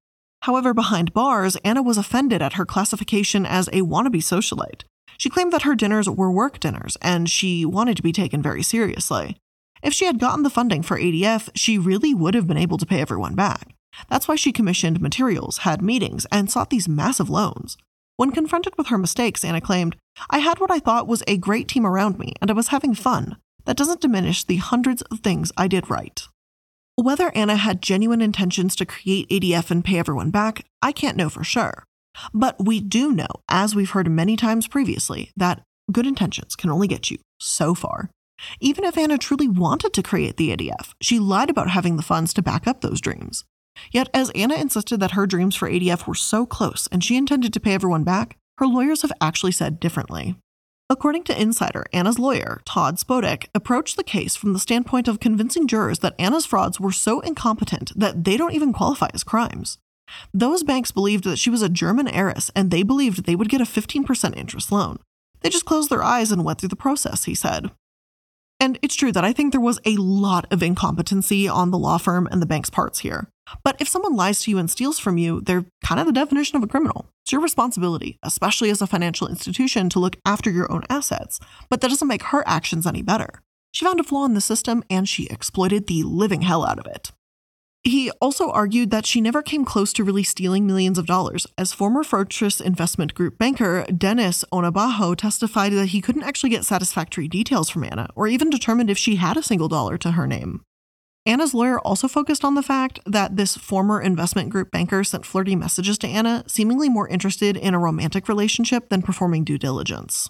However, 0.44 0.74
behind 0.74 1.14
bars, 1.14 1.58
Anna 1.66 1.82
was 1.82 1.98
offended 1.98 2.42
at 2.42 2.54
her 2.54 2.66
classification 2.66 3.46
as 3.46 3.68
a 3.70 3.82
wannabe 3.82 4.22
socialite. 4.22 4.84
She 5.18 5.30
claimed 5.30 5.52
that 5.52 5.64
her 5.64 5.76
dinners 5.76 6.10
were 6.10 6.32
work 6.32 6.60
dinners 6.60 6.98
and 7.02 7.30
she 7.30 7.66
wanted 7.66 7.98
to 7.98 8.04
be 8.04 8.14
taken 8.14 8.42
very 8.42 8.64
seriously. 8.64 9.38
If 9.84 9.94
she 9.94 10.06
had 10.06 10.20
gotten 10.20 10.44
the 10.44 10.50
funding 10.50 10.82
for 10.82 10.98
ADF, 10.98 11.50
she 11.56 11.78
really 11.78 12.14
would 12.14 12.36
have 12.36 12.48
been 12.48 12.58
able 12.58 12.78
to 12.78 12.86
pay 12.86 13.02
everyone 13.02 13.36
back. 13.36 13.76
That's 14.10 14.28
why 14.28 14.36
she 14.36 14.52
commissioned 14.52 15.02
materials, 15.02 15.60
had 15.60 15.82
meetings, 15.82 16.26
and 16.32 16.50
sought 16.50 16.70
these 16.70 16.88
massive 16.88 17.30
loans. 17.30 17.78
When 18.16 18.32
confronted 18.32 18.74
with 18.78 18.88
her 18.88 18.98
mistakes, 18.98 19.44
Anna 19.44 19.62
claimed, 19.62 19.96
I 20.30 20.40
had 20.40 20.60
what 20.60 20.72
I 20.72 20.80
thought 20.80 21.08
was 21.08 21.24
a 21.28 21.38
great 21.38 21.68
team 21.68 21.86
around 21.86 22.20
me, 22.20 22.34
and 22.42 22.50
I 22.52 22.54
was 22.54 22.68
having 22.68 22.94
fun. 22.94 23.38
That 23.66 23.78
doesn't 23.78 24.02
diminish 24.02 24.44
the 24.44 24.58
hundreds 24.58 25.02
of 25.04 25.20
things 25.20 25.52
I 25.56 25.68
did 25.68 25.90
right. 25.90 26.22
Whether 27.02 27.32
Anna 27.34 27.56
had 27.56 27.82
genuine 27.82 28.22
intentions 28.22 28.76
to 28.76 28.86
create 28.86 29.30
ADF 29.30 29.72
and 29.72 29.86
pay 29.86 29.98
everyone 29.98 30.32
back, 30.32 30.66
I 30.82 30.92
can't 30.92 31.16
know 31.16 31.30
for 31.30 31.46
sure. 31.46 31.86
But 32.34 32.58
we 32.60 32.82
do 32.82 33.14
know, 33.14 33.30
as 33.48 33.74
we've 33.74 33.92
heard 33.92 34.12
many 34.12 34.36
times 34.36 34.68
previously, 34.68 35.32
that 35.38 35.62
good 35.90 36.06
intentions 36.06 36.58
can 36.58 36.70
only 36.70 36.90
get 36.90 37.10
you 37.10 37.18
so 37.40 37.74
far. 37.74 38.10
Even 38.60 38.84
if 38.84 38.98
Anna 38.98 39.18
truly 39.18 39.48
wanted 39.48 39.94
to 39.94 40.04
create 40.04 40.36
the 40.36 40.50
ADF, 40.54 40.92
she 41.00 41.20
lied 41.20 41.50
about 41.50 41.70
having 41.70 41.96
the 41.96 42.04
funds 42.04 42.34
to 42.34 42.42
back 42.42 42.68
up 42.68 42.82
those 42.82 43.00
dreams. 43.00 43.46
Yet, 43.94 44.10
as 44.14 44.30
Anna 44.32 44.56
insisted 44.56 45.00
that 45.00 45.12
her 45.12 45.26
dreams 45.26 45.56
for 45.56 45.70
ADF 45.70 46.06
were 46.06 46.16
so 46.16 46.46
close 46.46 46.90
and 46.92 47.02
she 47.02 47.16
intended 47.16 47.54
to 47.54 47.62
pay 47.62 47.76
everyone 47.76 48.04
back, 48.04 48.36
her 48.58 48.68
lawyers 48.68 49.04
have 49.04 49.14
actually 49.22 49.54
said 49.54 49.80
differently. 49.80 50.36
According 50.92 51.26
to 51.26 51.40
Insider, 51.40 51.86
Anna's 51.94 52.18
lawyer, 52.18 52.62
Todd 52.66 52.98
Spodek, 52.98 53.46
approached 53.54 53.96
the 53.96 54.04
case 54.04 54.36
from 54.36 54.54
the 54.54 54.60
standpoint 54.60 55.08
of 55.08 55.20
convincing 55.20 55.68
jurors 55.68 56.00
that 56.00 56.16
Anna's 56.18 56.48
frauds 56.48 56.80
were 56.80 56.92
so 56.92 57.20
incompetent 57.20 57.92
that 57.96 58.24
they 58.24 58.36
don't 58.36 58.56
even 58.56 58.74
qualify 58.74 59.10
as 59.14 59.24
crimes. 59.24 59.78
Those 60.34 60.64
banks 60.64 60.90
believed 60.90 61.26
that 61.26 61.38
she 61.38 61.52
was 61.52 61.62
a 61.62 61.70
German 61.70 62.08
heiress 62.08 62.50
and 62.56 62.72
they 62.72 62.82
believed 62.82 63.26
they 63.26 63.36
would 63.36 63.50
get 63.50 63.62
a 63.62 63.66
15% 63.66 64.36
interest 64.36 64.72
loan. 64.72 64.98
They 65.42 65.50
just 65.50 65.66
closed 65.66 65.92
their 65.92 66.04
eyes 66.04 66.32
and 66.32 66.44
went 66.44 66.60
through 66.60 66.70
the 66.70 66.76
process, 66.76 67.26
he 67.26 67.36
said. 67.36 67.70
And 68.60 68.80
it's 68.82 68.96
true 68.96 69.12
that 69.12 69.24
I 69.24 69.32
think 69.32 69.52
there 69.52 69.62
was 69.62 69.80
a 69.86 69.96
lot 69.98 70.52
of 70.52 70.64
incompetency 70.64 71.48
on 71.48 71.70
the 71.70 71.78
law 71.78 72.00
firm 72.00 72.28
and 72.32 72.42
the 72.42 72.48
bank's 72.48 72.72
parts 72.72 73.00
here. 73.00 73.30
But 73.64 73.80
if 73.80 73.88
someone 73.88 74.16
lies 74.16 74.42
to 74.44 74.52
you 74.52 74.58
and 74.58 74.70
steals 74.70 75.00
from 75.00 75.18
you, 75.18 75.42
they're 75.42 75.66
kind 75.86 76.00
of 76.00 76.08
the 76.08 76.14
definition 76.14 76.58
of 76.58 76.64
a 76.64 76.68
criminal. 76.68 77.10
It's 77.24 77.32
your 77.32 77.42
responsibility, 77.42 78.18
especially 78.24 78.70
as 78.70 78.82
a 78.82 78.88
financial 78.88 79.28
institution, 79.28 79.90
to 79.90 80.00
look 80.00 80.18
after 80.26 80.50
your 80.50 80.72
own 80.72 80.84
assets. 80.90 81.40
But 81.70 81.82
that 81.82 81.90
doesn't 81.90 82.08
make 82.08 82.24
her 82.24 82.44
actions 82.48 82.88
any 82.88 83.02
better. 83.02 83.42
She 83.72 83.86
found 83.86 84.00
a 84.00 84.04
flaw 84.04 84.26
in 84.26 84.34
the 84.34 84.42
system 84.42 84.84
and 84.90 85.08
she 85.08 85.28
exploited 85.28 85.88
the 85.88 86.04
living 86.04 86.42
hell 86.42 86.66
out 86.66 86.80
of 86.80 86.86
it. 86.86 87.12
He 87.84 88.12
also 88.20 88.52
argued 88.52 88.92
that 88.92 89.06
she 89.06 89.22
never 89.22 89.42
came 89.42 89.64
close 89.64 89.94
to 89.94 90.04
really 90.04 90.24
stealing 90.24 90.68
millions 90.68 90.98
of 90.98 91.06
dollars, 91.06 91.48
as 91.58 91.72
former 91.72 92.04
Fortress 92.04 92.60
Investment 92.60 93.14
Group 93.14 93.38
banker 93.38 93.86
Dennis 93.86 94.44
Onabajo 94.52 95.16
testified 95.16 95.72
that 95.74 95.88
he 95.88 96.02
couldn't 96.02 96.24
actually 96.24 96.50
get 96.50 96.66
satisfactory 96.66 97.30
details 97.30 97.70
from 97.70 97.86
Anna, 97.86 98.10
or 98.16 98.28
even 98.28 98.50
determined 98.50 98.90
if 98.90 98.98
she 98.98 99.16
had 99.16 99.38
a 99.38 99.44
single 99.44 99.70
dollar 99.70 99.98
to 100.00 100.12
her 100.12 100.28
name. 100.28 100.62
Anna's 101.30 101.54
lawyer 101.54 101.80
also 101.82 102.08
focused 102.08 102.44
on 102.44 102.56
the 102.56 102.64
fact 102.64 103.02
that 103.06 103.36
this 103.36 103.56
former 103.56 104.02
investment 104.02 104.50
group 104.50 104.72
banker 104.72 105.04
sent 105.04 105.28
flirty 105.28 105.56
messages 105.56 106.00
to 106.00 106.08
Anna, 106.08 106.44
seemingly 106.48 106.90
more 106.90 107.08
interested 107.08 107.56
in 107.56 107.76
a 107.76 107.80
romantic 107.80 108.28
relationship 108.28 108.90
than 108.90 109.04
performing 109.04 109.44
due 109.44 109.60
diligence. 109.60 110.28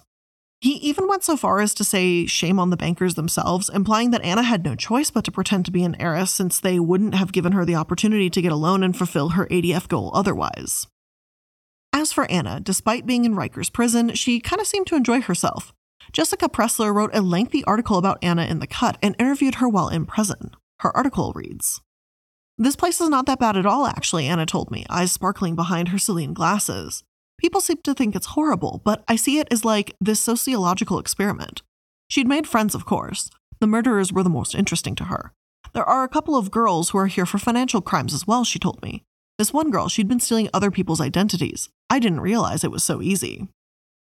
He 0.60 0.72
even 0.72 1.08
went 1.08 1.24
so 1.24 1.38
far 1.38 1.60
as 1.60 1.72
to 1.72 1.84
say 1.84 2.26
shame 2.26 2.58
on 2.58 2.68
the 2.68 2.76
bankers 2.76 3.14
themselves, 3.14 3.70
implying 3.70 4.10
that 4.10 4.22
Anna 4.22 4.42
had 4.42 4.62
no 4.62 4.74
choice 4.74 5.10
but 5.10 5.24
to 5.24 5.32
pretend 5.32 5.64
to 5.64 5.70
be 5.70 5.84
an 5.84 5.96
heiress 5.98 6.32
since 6.32 6.60
they 6.60 6.78
wouldn't 6.78 7.14
have 7.14 7.32
given 7.32 7.52
her 7.52 7.64
the 7.64 7.76
opportunity 7.76 8.28
to 8.28 8.42
get 8.42 8.52
a 8.52 8.56
loan 8.56 8.82
and 8.82 8.94
fulfill 8.94 9.30
her 9.30 9.46
ADF 9.46 9.88
goal 9.88 10.10
otherwise. 10.12 10.86
As 11.94 12.12
for 12.12 12.30
Anna, 12.30 12.60
despite 12.60 13.06
being 13.06 13.24
in 13.24 13.36
Rikers 13.36 13.72
prison, 13.72 14.12
she 14.16 14.38
kind 14.38 14.60
of 14.60 14.66
seemed 14.66 14.86
to 14.88 14.96
enjoy 14.96 15.22
herself. 15.22 15.72
Jessica 16.12 16.50
Pressler 16.50 16.92
wrote 16.92 17.14
a 17.14 17.22
lengthy 17.22 17.64
article 17.64 17.96
about 17.96 18.18
Anna 18.20 18.44
in 18.44 18.58
The 18.58 18.66
Cut 18.66 18.98
and 19.02 19.16
interviewed 19.18 19.54
her 19.56 19.68
while 19.68 19.88
in 19.88 20.04
prison. 20.04 20.50
Her 20.80 20.96
article 20.96 21.32
reads 21.34 21.82
This 22.56 22.74
place 22.74 23.02
is 23.02 23.10
not 23.10 23.26
that 23.26 23.38
bad 23.38 23.56
at 23.56 23.66
all, 23.66 23.86
actually, 23.86 24.26
Anna 24.26 24.46
told 24.46 24.70
me, 24.70 24.86
eyes 24.88 25.12
sparkling 25.12 25.54
behind 25.54 25.88
her 25.88 25.98
Celine 25.98 26.32
glasses. 26.32 27.04
People 27.38 27.60
seem 27.60 27.78
to 27.84 27.92
think 27.92 28.16
it's 28.16 28.28
horrible, 28.28 28.80
but 28.82 29.04
I 29.06 29.16
see 29.16 29.38
it 29.38 29.48
as 29.50 29.62
like 29.62 29.94
this 30.00 30.20
sociological 30.20 30.98
experiment. 30.98 31.60
She'd 32.08 32.26
made 32.26 32.46
friends, 32.46 32.74
of 32.74 32.86
course. 32.86 33.30
The 33.60 33.66
murderers 33.66 34.10
were 34.10 34.22
the 34.22 34.30
most 34.30 34.54
interesting 34.54 34.94
to 34.96 35.04
her. 35.04 35.32
There 35.74 35.84
are 35.84 36.02
a 36.02 36.08
couple 36.08 36.34
of 36.34 36.50
girls 36.50 36.90
who 36.90 36.98
are 36.98 37.08
here 37.08 37.26
for 37.26 37.36
financial 37.36 37.82
crimes 37.82 38.14
as 38.14 38.26
well, 38.26 38.44
she 38.44 38.58
told 38.58 38.80
me. 38.82 39.02
This 39.36 39.52
one 39.52 39.70
girl, 39.70 39.88
she'd 39.88 40.08
been 40.08 40.20
stealing 40.20 40.48
other 40.54 40.70
people's 40.70 41.00
identities. 41.00 41.68
I 41.90 41.98
didn't 41.98 42.20
realize 42.20 42.64
it 42.64 42.70
was 42.70 42.84
so 42.84 43.02
easy. 43.02 43.48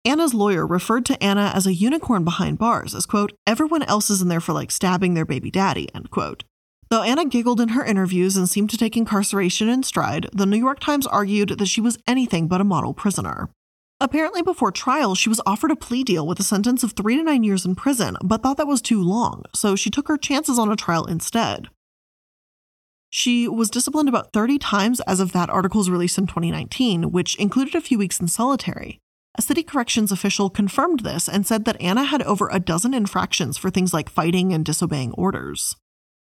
Anna's 0.04 0.34
lawyer 0.34 0.64
referred 0.64 1.04
to 1.06 1.20
Anna 1.22 1.50
as 1.52 1.66
a 1.66 1.74
unicorn 1.74 2.22
behind 2.24 2.58
bars, 2.58 2.94
as 2.94 3.06
quote, 3.06 3.32
everyone 3.44 3.82
else 3.82 4.08
is 4.08 4.22
in 4.22 4.28
there 4.28 4.40
for 4.40 4.52
like 4.52 4.70
stabbing 4.70 5.14
their 5.14 5.26
baby 5.26 5.50
daddy, 5.50 5.92
end 5.94 6.10
quote. 6.10 6.44
Though 6.90 7.02
Anna 7.02 7.24
giggled 7.24 7.60
in 7.60 7.68
her 7.70 7.84
interviews 7.84 8.36
and 8.36 8.48
seemed 8.48 8.68
to 8.70 8.76
take 8.76 8.96
incarceration 8.96 9.68
in 9.68 9.84
stride, 9.84 10.28
the 10.32 10.44
New 10.44 10.58
York 10.58 10.80
Times 10.80 11.06
argued 11.06 11.50
that 11.50 11.66
she 11.66 11.80
was 11.80 11.98
anything 12.08 12.48
but 12.48 12.60
a 12.60 12.64
model 12.64 12.94
prisoner. 12.94 13.48
Apparently, 14.00 14.42
before 14.42 14.72
trial, 14.72 15.14
she 15.14 15.28
was 15.28 15.40
offered 15.46 15.70
a 15.70 15.76
plea 15.76 16.02
deal 16.02 16.26
with 16.26 16.40
a 16.40 16.42
sentence 16.42 16.82
of 16.82 16.92
three 16.92 17.16
to 17.16 17.22
nine 17.22 17.44
years 17.44 17.64
in 17.64 17.76
prison, 17.76 18.16
but 18.24 18.42
thought 18.42 18.56
that 18.56 18.66
was 18.66 18.82
too 18.82 19.00
long, 19.00 19.44
so 19.54 19.76
she 19.76 19.88
took 19.88 20.08
her 20.08 20.16
chances 20.16 20.58
on 20.58 20.72
a 20.72 20.74
trial 20.74 21.04
instead. 21.04 21.68
She 23.08 23.46
was 23.46 23.70
disciplined 23.70 24.08
about 24.08 24.32
30 24.32 24.58
times 24.58 25.00
as 25.00 25.20
of 25.20 25.30
that 25.30 25.50
article's 25.50 25.90
release 25.90 26.18
in 26.18 26.26
2019, 26.26 27.12
which 27.12 27.36
included 27.36 27.76
a 27.76 27.80
few 27.80 27.98
weeks 27.98 28.18
in 28.18 28.26
solitary. 28.26 28.98
A 29.36 29.42
city 29.42 29.62
corrections 29.62 30.10
official 30.10 30.50
confirmed 30.50 31.00
this 31.00 31.28
and 31.28 31.46
said 31.46 31.66
that 31.66 31.80
Anna 31.80 32.02
had 32.02 32.22
over 32.22 32.48
a 32.50 32.58
dozen 32.58 32.94
infractions 32.94 33.56
for 33.56 33.70
things 33.70 33.94
like 33.94 34.08
fighting 34.08 34.52
and 34.52 34.64
disobeying 34.64 35.12
orders. 35.12 35.76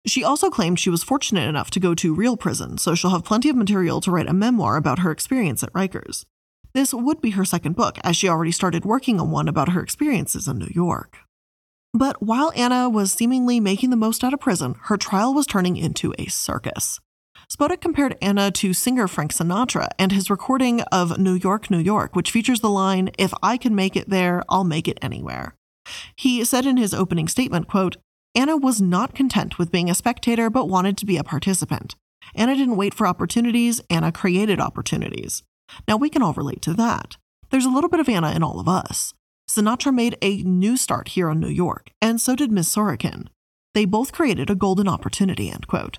She 0.08 0.24
also 0.24 0.48
claimed 0.48 0.80
she 0.80 0.90
was 0.90 1.04
fortunate 1.04 1.46
enough 1.46 1.70
to 1.70 1.80
go 1.80 1.94
to 1.94 2.14
real 2.14 2.36
prison, 2.36 2.78
so 2.78 2.94
she'll 2.94 3.10
have 3.10 3.24
plenty 3.24 3.50
of 3.50 3.56
material 3.56 4.00
to 4.00 4.10
write 4.10 4.28
a 4.28 4.32
memoir 4.32 4.76
about 4.76 5.00
her 5.00 5.10
experience 5.10 5.62
at 5.62 5.72
Rikers. 5.74 6.24
This 6.72 6.94
would 6.94 7.20
be 7.20 7.30
her 7.30 7.44
second 7.44 7.76
book, 7.76 7.98
as 8.02 8.16
she 8.16 8.28
already 8.28 8.52
started 8.52 8.86
working 8.86 9.20
on 9.20 9.30
one 9.30 9.48
about 9.48 9.70
her 9.70 9.82
experiences 9.82 10.48
in 10.48 10.58
New 10.58 10.70
York. 10.70 11.18
But 11.92 12.22
while 12.22 12.52
Anna 12.56 12.88
was 12.88 13.12
seemingly 13.12 13.60
making 13.60 13.90
the 13.90 13.96
most 13.96 14.24
out 14.24 14.32
of 14.32 14.40
prison, 14.40 14.76
her 14.84 14.96
trial 14.96 15.34
was 15.34 15.46
turning 15.46 15.76
into 15.76 16.14
a 16.18 16.26
circus. 16.26 17.00
Spodek 17.50 17.80
compared 17.80 18.16
Anna 18.22 18.50
to 18.52 18.72
singer 18.72 19.08
Frank 19.08 19.32
Sinatra 19.32 19.88
and 19.98 20.12
his 20.12 20.30
recording 20.30 20.82
of 20.92 21.18
New 21.18 21.34
York, 21.34 21.70
New 21.70 21.78
York, 21.78 22.16
which 22.16 22.30
features 22.30 22.60
the 22.60 22.70
line, 22.70 23.10
If 23.18 23.32
I 23.42 23.56
can 23.56 23.74
make 23.74 23.96
it 23.96 24.08
there, 24.08 24.42
I'll 24.48 24.64
make 24.64 24.88
it 24.88 24.98
anywhere. 25.02 25.54
He 26.16 26.44
said 26.44 26.66
in 26.66 26.76
his 26.76 26.92
opening 26.92 27.28
statement, 27.28 27.68
quote, 27.68 27.96
Anna 28.34 28.56
was 28.56 28.80
not 28.80 29.14
content 29.14 29.58
with 29.58 29.72
being 29.72 29.90
a 29.90 29.94
spectator 29.94 30.50
but 30.50 30.68
wanted 30.68 30.96
to 30.98 31.06
be 31.06 31.16
a 31.16 31.24
participant. 31.24 31.96
Anna 32.34 32.54
didn't 32.54 32.76
wait 32.76 32.94
for 32.94 33.06
opportunities, 33.06 33.80
Anna 33.90 34.12
created 34.12 34.60
opportunities. 34.60 35.42
Now 35.86 35.96
we 35.96 36.10
can 36.10 36.22
all 36.22 36.34
relate 36.34 36.62
to 36.62 36.74
that. 36.74 37.16
There's 37.50 37.64
a 37.64 37.70
little 37.70 37.90
bit 37.90 38.00
of 38.00 38.08
Anna 38.08 38.32
in 38.32 38.42
all 38.42 38.60
of 38.60 38.68
us. 38.68 39.14
Sinatra 39.48 39.94
made 39.94 40.18
a 40.20 40.42
new 40.42 40.76
start 40.76 41.08
here 41.08 41.30
in 41.30 41.40
New 41.40 41.48
York, 41.48 41.90
and 42.02 42.20
so 42.20 42.36
did 42.36 42.52
Miss 42.52 42.74
Sorokin. 42.74 43.28
They 43.74 43.86
both 43.86 44.12
created 44.12 44.50
a 44.50 44.54
golden 44.54 44.88
opportunity, 44.88 45.50
end 45.50 45.66
quote. 45.66 45.98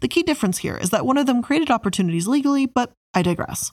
The 0.00 0.08
key 0.08 0.22
difference 0.22 0.58
here 0.58 0.76
is 0.76 0.90
that 0.90 1.04
one 1.04 1.18
of 1.18 1.26
them 1.26 1.42
created 1.42 1.70
opportunities 1.70 2.26
legally, 2.26 2.64
but 2.64 2.92
I 3.12 3.22
digress. 3.22 3.72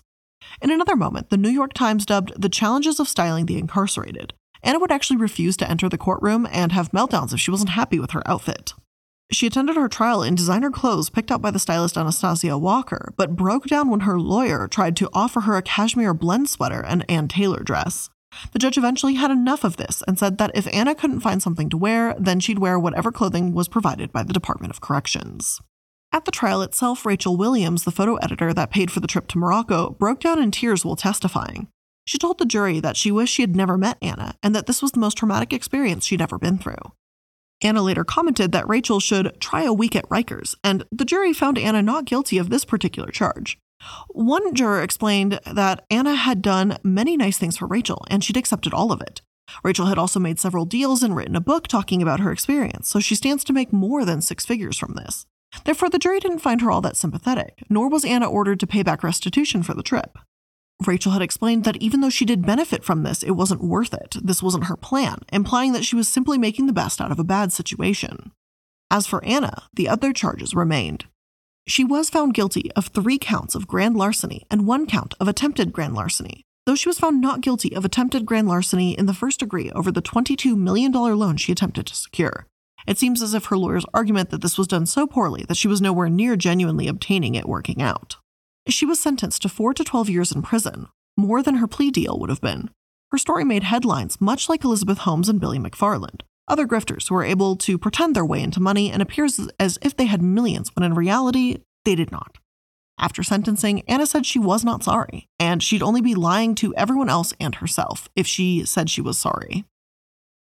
In 0.62 0.72
another 0.72 0.98
moment, 0.98 1.30
the 1.30 1.38
New 1.38 1.50
York 1.50 1.74
Times 1.74 2.06
dubbed 2.06 2.34
the 2.40 2.50
challenges 2.50 3.00
of 3.00 3.08
styling 3.08 3.46
the 3.46 3.58
incarcerated. 3.58 4.34
Anna 4.64 4.80
would 4.80 4.92
actually 4.92 5.18
refuse 5.18 5.58
to 5.58 5.70
enter 5.70 5.90
the 5.90 5.98
courtroom 5.98 6.48
and 6.52 6.72
have 6.72 6.92
meltdowns 6.92 7.34
if 7.34 7.40
she 7.40 7.52
wasn't 7.52 7.72
happy 7.72 8.00
with 8.00 8.12
her 8.12 8.24
outfit. 8.26 8.74
She 9.32 9.48
attended 9.48 9.76
her 9.76 9.90
trial 9.90 10.22
in 10.22 10.36
designer 10.36 10.70
clothes 10.70 11.10
picked 11.10 11.32
out 11.32 11.42
by 11.42 11.52
the 11.52 11.60
stylist 11.60 11.98
Anastasia 11.98 12.58
Walker, 12.58 13.14
but 13.18 13.36
broke 13.36 13.66
down 13.66 13.90
when 13.90 14.02
her 14.02 14.20
lawyer 14.20 14.68
tried 14.68 14.96
to 14.98 15.10
offer 15.14 15.42
her 15.42 15.58
a 15.58 15.62
cashmere 15.62 16.14
blend 16.14 16.50
sweater 16.50 16.84
and 16.86 17.04
Ann 17.10 17.28
Taylor 17.28 17.64
dress. 17.64 18.10
The 18.52 18.60
judge 18.60 18.78
eventually 18.78 19.16
had 19.16 19.32
enough 19.32 19.64
of 19.64 19.78
this 19.78 20.04
and 20.08 20.18
said 20.18 20.38
that 20.38 20.52
if 20.54 20.68
Anna 20.74 20.96
couldn't 20.96 21.22
find 21.22 21.42
something 21.42 21.70
to 21.70 21.78
wear, 21.78 22.16
then 22.20 22.40
she'd 22.40 22.60
wear 22.60 22.80
whatever 22.80 23.12
clothing 23.12 23.54
was 23.54 23.68
provided 23.68 24.12
by 24.12 24.24
the 24.24 24.34
Department 24.34 24.72
of 24.72 24.82
Corrections. 24.82 25.62
At 26.12 26.26
the 26.26 26.32
trial 26.32 26.62
itself, 26.62 27.06
Rachel 27.06 27.38
Williams, 27.38 27.84
the 27.84 27.92
photo 27.92 28.16
editor 28.18 28.54
that 28.54 28.70
paid 28.70 28.92
for 28.92 29.00
the 29.00 29.08
trip 29.08 29.28
to 29.30 29.38
Morocco, 29.40 29.92
broke 29.92 30.20
down 30.20 30.42
in 30.42 30.52
tears 30.52 30.86
while 30.86 30.96
testifying. 30.96 31.70
She 32.06 32.18
told 32.18 32.38
the 32.38 32.46
jury 32.46 32.80
that 32.80 32.98
she 32.98 33.12
wished 33.12 33.34
she 33.34 33.44
had 33.44 33.56
never 33.56 33.78
met 33.78 33.98
Anna 34.02 34.36
and 34.44 34.54
that 34.56 34.66
this 34.66 34.82
was 34.82 34.92
the 34.92 35.00
most 35.00 35.18
traumatic 35.18 35.54
experience 35.54 36.06
she'd 36.06 36.22
ever 36.22 36.38
been 36.38 36.58
through. 36.58 36.94
Anna 37.62 37.82
later 37.82 38.04
commented 38.04 38.52
that 38.52 38.68
Rachel 38.68 39.00
should 39.00 39.40
try 39.40 39.64
a 39.64 39.74
week 39.74 39.96
at 39.96 40.08
Rikers, 40.10 40.54
and 40.64 40.84
the 40.92 41.06
jury 41.06 41.32
found 41.32 41.58
Anna 41.58 41.82
not 41.82 42.06
guilty 42.06 42.38
of 42.38 42.50
this 42.50 42.66
particular 42.66 43.10
charge. 43.10 43.58
One 44.10 44.54
juror 44.54 44.82
explained 44.82 45.40
that 45.46 45.86
Anna 45.90 46.16
had 46.16 46.42
done 46.42 46.78
many 46.84 47.16
nice 47.16 47.38
things 47.38 47.58
for 47.58 47.68
Rachel, 47.68 48.04
and 48.10 48.24
she'd 48.24 48.38
accepted 48.38 48.74
all 48.74 48.92
of 48.92 49.02
it. 49.02 49.22
Rachel 49.64 49.88
had 49.88 49.98
also 49.98 50.20
made 50.20 50.40
several 50.40 50.66
deals 50.66 51.04
and 51.04 51.16
written 51.16 51.36
a 51.36 51.42
book 51.42 51.68
talking 51.68 52.02
about 52.02 52.20
her 52.20 52.32
experience, 52.32 52.90
so 52.90 53.00
she 53.00 53.16
stands 53.16 53.44
to 53.46 53.54
make 53.54 53.72
more 53.72 54.06
than 54.06 54.22
six 54.22 54.46
figures 54.46 54.78
from 54.78 54.94
this. 54.96 55.26
Therefore, 55.64 55.90
the 55.90 56.00
jury 56.00 56.20
didn't 56.20 56.40
find 56.40 56.62
her 56.62 56.72
all 56.72 56.82
that 56.82 56.98
sympathetic, 56.98 57.64
nor 57.70 57.88
was 57.90 58.06
Anna 58.06 58.30
ordered 58.30 58.60
to 58.62 58.68
pay 58.68 58.84
back 58.84 59.04
restitution 59.04 59.64
for 59.64 59.74
the 59.74 59.84
trip. 59.84 60.18
Rachel 60.86 61.14
had 61.14 61.22
explained 61.22 61.64
that 61.64 61.78
even 61.78 62.02
though 62.02 62.10
she 62.10 62.26
did 62.26 62.46
benefit 62.46 62.84
from 62.84 63.04
this, 63.04 63.24
it 63.24 63.32
wasn't 63.32 63.64
worth 63.64 63.94
it. 63.94 64.16
This 64.22 64.44
wasn't 64.44 64.66
her 64.66 64.76
plan, 64.76 65.20
implying 65.32 65.72
that 65.74 65.86
she 65.86 65.96
was 65.96 66.08
simply 66.08 66.38
making 66.38 66.66
the 66.66 66.74
best 66.74 67.00
out 67.00 67.12
of 67.12 67.20
a 67.20 67.24
bad 67.24 67.54
situation. 67.54 68.32
As 68.92 69.08
for 69.08 69.24
Anna, 69.24 69.64
the 69.74 69.88
other 69.88 70.14
charges 70.14 70.54
remained. 70.54 71.06
She 71.66 71.84
was 71.84 72.10
found 72.10 72.34
guilty 72.34 72.72
of 72.74 72.88
three 72.88 73.18
counts 73.18 73.56
of 73.56 73.68
grand 73.68 73.96
larceny 73.96 74.46
and 74.52 74.68
one 74.68 74.86
count 74.86 75.14
of 75.20 75.28
attempted 75.28 75.72
grand 75.72 75.94
larceny, 75.94 76.44
though 76.66 76.76
she 76.76 76.90
was 76.90 77.00
found 77.00 77.22
not 77.22 77.42
guilty 77.42 77.74
of 77.76 77.86
attempted 77.86 78.26
grand 78.26 78.48
larceny 78.48 78.98
in 78.98 79.06
the 79.06 79.14
first 79.14 79.40
degree 79.40 79.72
over 79.72 79.92
the 79.92 80.02
$22 80.02 80.58
million 80.58 80.92
loan 80.92 81.38
she 81.38 81.52
attempted 81.52 81.88
to 81.88 81.96
secure. 81.96 82.48
It 82.86 82.98
seems 82.98 83.22
as 83.22 83.34
if 83.34 83.46
her 83.46 83.58
lawyer's 83.58 83.86
argument 83.94 84.30
that 84.32 84.42
this 84.42 84.58
was 84.58 84.68
done 84.68 84.86
so 84.86 85.08
poorly 85.08 85.46
that 85.48 85.58
she 85.58 85.70
was 85.70 85.82
nowhere 85.82 86.10
near 86.10 86.36
genuinely 86.36 86.88
obtaining 86.88 87.36
it 87.36 87.48
working 87.48 87.82
out. 87.82 88.18
She 88.68 88.86
was 88.86 89.00
sentenced 89.00 89.42
to 89.42 89.50
4 89.50 89.74
to 89.74 89.84
12 89.84 90.10
years 90.10 90.32
in 90.32 90.42
prison, 90.42 90.88
more 91.18 91.44
than 91.44 91.56
her 91.56 91.68
plea 91.68 91.92
deal 91.92 92.18
would 92.20 92.30
have 92.30 92.42
been. 92.42 92.70
Her 93.12 93.18
story 93.18 93.44
made 93.44 93.64
headlines 93.64 94.22
much 94.22 94.48
like 94.48 94.64
Elizabeth 94.64 95.00
Holmes 95.00 95.30
and 95.30 95.40
Billy 95.40 95.60
McFarland, 95.60 96.22
other 96.48 96.66
grifters 96.66 97.10
who 97.10 97.16
were 97.16 97.24
able 97.24 97.56
to 97.58 97.78
pretend 97.78 98.16
their 98.16 98.26
way 98.26 98.42
into 98.42 98.60
money 98.60 98.90
and 98.90 99.02
appears 99.02 99.40
as 99.60 99.78
if 99.82 99.96
they 99.96 100.06
had 100.06 100.22
millions 100.22 100.72
when 100.76 100.84
in 100.84 100.96
reality 100.96 101.58
they 101.84 101.96
did 101.96 102.12
not. 102.12 102.38
After 102.98 103.22
sentencing, 103.22 103.82
Anna 103.82 104.06
said 104.06 104.26
she 104.26 104.40
was 104.40 104.64
not 104.64 104.84
sorry, 104.84 105.28
and 105.40 105.62
she'd 105.62 105.84
only 105.84 106.02
be 106.02 106.16
lying 106.16 106.56
to 106.56 106.76
everyone 106.76 107.10
else 107.10 107.34
and 107.40 107.56
herself 107.56 108.08
if 108.16 108.26
she 108.26 108.66
said 108.66 108.90
she 108.90 109.02
was 109.02 109.18
sorry. 109.18 109.66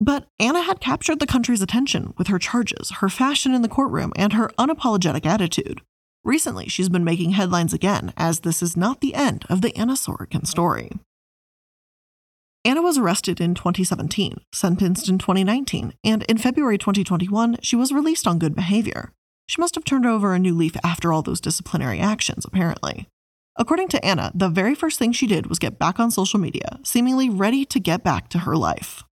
But 0.01 0.29
Anna 0.39 0.63
had 0.63 0.81
captured 0.81 1.21
the 1.21 1.27
country's 1.27 1.63
attention 1.63 2.15
with 2.17 2.29
her 2.29 2.39
charges, 2.39 2.91
her 3.01 3.09
fashion 3.09 3.55
in 3.55 3.63
the 3.63 3.69
courtroom, 3.69 4.13
and 4.15 4.35
her 4.35 4.51
unapologetic 4.59 5.27
attitude. 5.27 5.81
Recently, 6.25 6.69
she's 6.69 6.89
been 6.89 7.05
making 7.05 7.33
headlines 7.33 7.75
again, 7.75 8.15
as 8.17 8.41
this 8.41 8.63
is 8.63 8.79
not 8.79 9.03
the 9.03 9.15
end 9.15 9.45
of 9.51 9.61
the 9.61 9.77
Anna 9.77 9.93
Sorokin 9.93 10.47
story. 10.47 10.91
Anna 12.65 12.81
was 12.81 12.97
arrested 12.97 13.43
in 13.43 13.55
2017, 13.55 14.39
sentenced 14.51 15.07
in 15.11 15.19
2019, 15.19 15.93
and 16.03 16.23
in 16.23 16.39
February 16.39 16.79
2021, 16.79 17.59
she 17.61 17.77
was 17.77 17.93
released 17.93 18.27
on 18.27 18.39
good 18.39 18.55
behavior. 18.55 19.13
She 19.47 19.61
must 19.61 19.75
have 19.75 19.85
turned 19.85 20.07
over 20.07 20.33
a 20.33 20.39
new 20.39 20.55
leaf 20.55 20.75
after 20.83 21.13
all 21.13 21.21
those 21.21 21.43
disciplinary 21.43 22.01
actions, 22.01 22.47
apparently. 22.47 23.07
According 23.57 23.89
to 23.89 24.03
Anna, 24.03 24.33
the 24.35 24.49
very 24.49 24.75
first 24.75 24.99
thing 24.99 25.13
she 25.13 25.27
did 25.27 25.47
was 25.49 25.59
get 25.59 25.79
back 25.79 26.01
on 26.01 26.11
social 26.11 26.41
media, 26.41 26.81
seemingly 26.83 27.29
ready 27.29 27.67
to 27.67 27.79
get 27.79 28.03
back 28.03 28.31
to 28.31 28.39
her 28.41 28.57
life. 28.57 29.05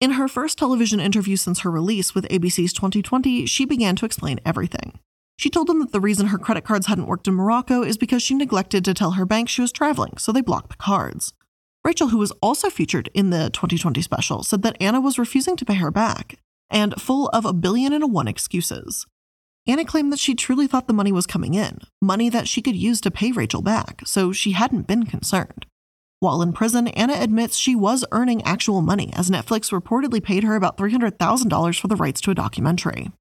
In 0.00 0.12
her 0.12 0.28
first 0.28 0.56
television 0.56 1.00
interview 1.00 1.34
since 1.34 1.60
her 1.60 1.70
release 1.72 2.14
with 2.14 2.28
ABC's 2.28 2.72
2020, 2.72 3.44
she 3.46 3.64
began 3.64 3.96
to 3.96 4.06
explain 4.06 4.38
everything. 4.46 5.00
She 5.38 5.50
told 5.50 5.68
them 5.68 5.78
that 5.78 5.92
the 5.92 6.00
reason 6.00 6.26
her 6.26 6.38
credit 6.38 6.64
cards 6.64 6.88
hadn't 6.88 7.06
worked 7.06 7.28
in 7.28 7.34
Morocco 7.34 7.82
is 7.82 7.96
because 7.96 8.24
she 8.24 8.34
neglected 8.34 8.84
to 8.84 8.92
tell 8.92 9.12
her 9.12 9.24
bank 9.24 9.48
she 9.48 9.62
was 9.62 9.70
traveling, 9.70 10.16
so 10.18 10.32
they 10.32 10.40
blocked 10.40 10.70
the 10.70 10.76
cards. 10.76 11.32
Rachel, 11.84 12.08
who 12.08 12.18
was 12.18 12.32
also 12.42 12.68
featured 12.68 13.08
in 13.14 13.30
the 13.30 13.48
2020 13.50 14.02
special, 14.02 14.42
said 14.42 14.62
that 14.62 14.76
Anna 14.80 15.00
was 15.00 15.16
refusing 15.16 15.56
to 15.56 15.64
pay 15.64 15.76
her 15.76 15.92
back 15.92 16.40
and 16.70 17.00
full 17.00 17.28
of 17.28 17.46
a 17.46 17.52
billion 17.52 17.92
and 17.92 18.02
a 18.02 18.06
one 18.08 18.26
excuses. 18.26 19.06
Anna 19.66 19.84
claimed 19.84 20.12
that 20.12 20.18
she 20.18 20.34
truly 20.34 20.66
thought 20.66 20.88
the 20.88 20.92
money 20.92 21.12
was 21.12 21.26
coming 21.26 21.54
in, 21.54 21.78
money 22.02 22.28
that 22.28 22.48
she 22.48 22.60
could 22.60 22.76
use 22.76 23.00
to 23.02 23.10
pay 23.10 23.30
Rachel 23.30 23.62
back, 23.62 24.02
so 24.04 24.32
she 24.32 24.52
hadn't 24.52 24.88
been 24.88 25.06
concerned. 25.06 25.66
While 26.20 26.42
in 26.42 26.52
prison, 26.52 26.88
Anna 26.88 27.14
admits 27.14 27.56
she 27.56 27.76
was 27.76 28.04
earning 28.10 28.42
actual 28.42 28.82
money, 28.82 29.12
as 29.14 29.30
Netflix 29.30 29.70
reportedly 29.70 30.20
paid 30.20 30.42
her 30.42 30.56
about 30.56 30.76
$300,000 30.76 31.80
for 31.80 31.86
the 31.86 31.96
rights 31.96 32.20
to 32.22 32.32
a 32.32 32.34
documentary. 32.34 33.12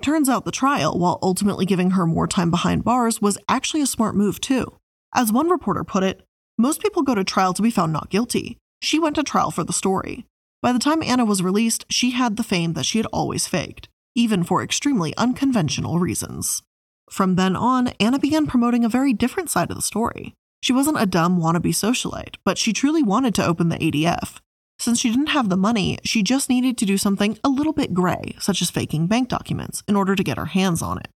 Turns 0.00 0.28
out 0.28 0.44
the 0.44 0.52
trial, 0.52 0.96
while 0.96 1.18
ultimately 1.20 1.66
giving 1.66 1.90
her 1.90 2.06
more 2.06 2.28
time 2.28 2.50
behind 2.50 2.84
bars, 2.84 3.20
was 3.20 3.38
actually 3.48 3.82
a 3.82 3.86
smart 3.86 4.14
move, 4.14 4.40
too. 4.40 4.76
As 5.12 5.32
one 5.32 5.50
reporter 5.50 5.82
put 5.82 6.04
it, 6.04 6.22
most 6.56 6.80
people 6.80 7.02
go 7.02 7.14
to 7.14 7.24
trial 7.24 7.52
to 7.54 7.62
be 7.62 7.72
found 7.72 7.92
not 7.92 8.08
guilty. 8.08 8.56
She 8.80 9.00
went 9.00 9.16
to 9.16 9.24
trial 9.24 9.50
for 9.50 9.64
the 9.64 9.72
story. 9.72 10.26
By 10.62 10.72
the 10.72 10.78
time 10.78 11.02
Anna 11.02 11.24
was 11.24 11.42
released, 11.42 11.86
she 11.90 12.12
had 12.12 12.36
the 12.36 12.44
fame 12.44 12.74
that 12.74 12.86
she 12.86 12.98
had 12.98 13.06
always 13.06 13.48
faked, 13.48 13.88
even 14.14 14.44
for 14.44 14.62
extremely 14.62 15.16
unconventional 15.16 15.98
reasons. 15.98 16.62
From 17.10 17.34
then 17.34 17.56
on, 17.56 17.88
Anna 17.98 18.20
began 18.20 18.46
promoting 18.46 18.84
a 18.84 18.88
very 18.88 19.12
different 19.12 19.50
side 19.50 19.70
of 19.70 19.76
the 19.76 19.82
story. 19.82 20.34
She 20.62 20.72
wasn't 20.72 21.00
a 21.00 21.06
dumb 21.06 21.40
wannabe 21.40 21.72
socialite, 21.72 22.36
but 22.44 22.58
she 22.58 22.72
truly 22.72 23.02
wanted 23.02 23.34
to 23.34 23.44
open 23.44 23.70
the 23.70 23.78
ADF. 23.78 24.38
Since 24.80 25.00
she 25.00 25.10
didn't 25.10 25.26
have 25.26 25.50
the 25.50 25.58
money, 25.58 25.98
she 26.04 26.22
just 26.22 26.48
needed 26.48 26.78
to 26.78 26.86
do 26.86 26.96
something 26.96 27.38
a 27.44 27.50
little 27.50 27.74
bit 27.74 27.92
gray, 27.92 28.34
such 28.38 28.62
as 28.62 28.70
faking 28.70 29.08
bank 29.08 29.28
documents, 29.28 29.82
in 29.86 29.94
order 29.94 30.16
to 30.16 30.24
get 30.24 30.38
her 30.38 30.46
hands 30.46 30.80
on 30.80 30.96
it. 30.96 31.08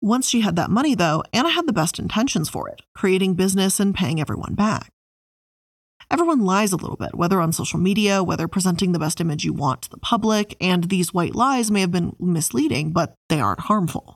Once 0.00 0.28
she 0.28 0.42
had 0.42 0.54
that 0.54 0.70
money, 0.70 0.94
though, 0.94 1.24
Anna 1.32 1.50
had 1.50 1.66
the 1.66 1.72
best 1.72 1.98
intentions 1.98 2.48
for 2.48 2.68
it, 2.68 2.82
creating 2.94 3.34
business 3.34 3.80
and 3.80 3.92
paying 3.92 4.20
everyone 4.20 4.54
back. 4.54 4.88
Everyone 6.12 6.42
lies 6.42 6.70
a 6.70 6.76
little 6.76 6.94
bit, 6.94 7.16
whether 7.16 7.40
on 7.40 7.52
social 7.52 7.80
media, 7.80 8.22
whether 8.22 8.46
presenting 8.46 8.92
the 8.92 9.00
best 9.00 9.20
image 9.20 9.44
you 9.44 9.52
want 9.52 9.82
to 9.82 9.90
the 9.90 9.98
public, 9.98 10.56
and 10.60 10.84
these 10.84 11.12
white 11.12 11.34
lies 11.34 11.72
may 11.72 11.80
have 11.80 11.90
been 11.90 12.14
misleading, 12.20 12.92
but 12.92 13.14
they 13.28 13.40
aren't 13.40 13.62
harmful. 13.62 14.14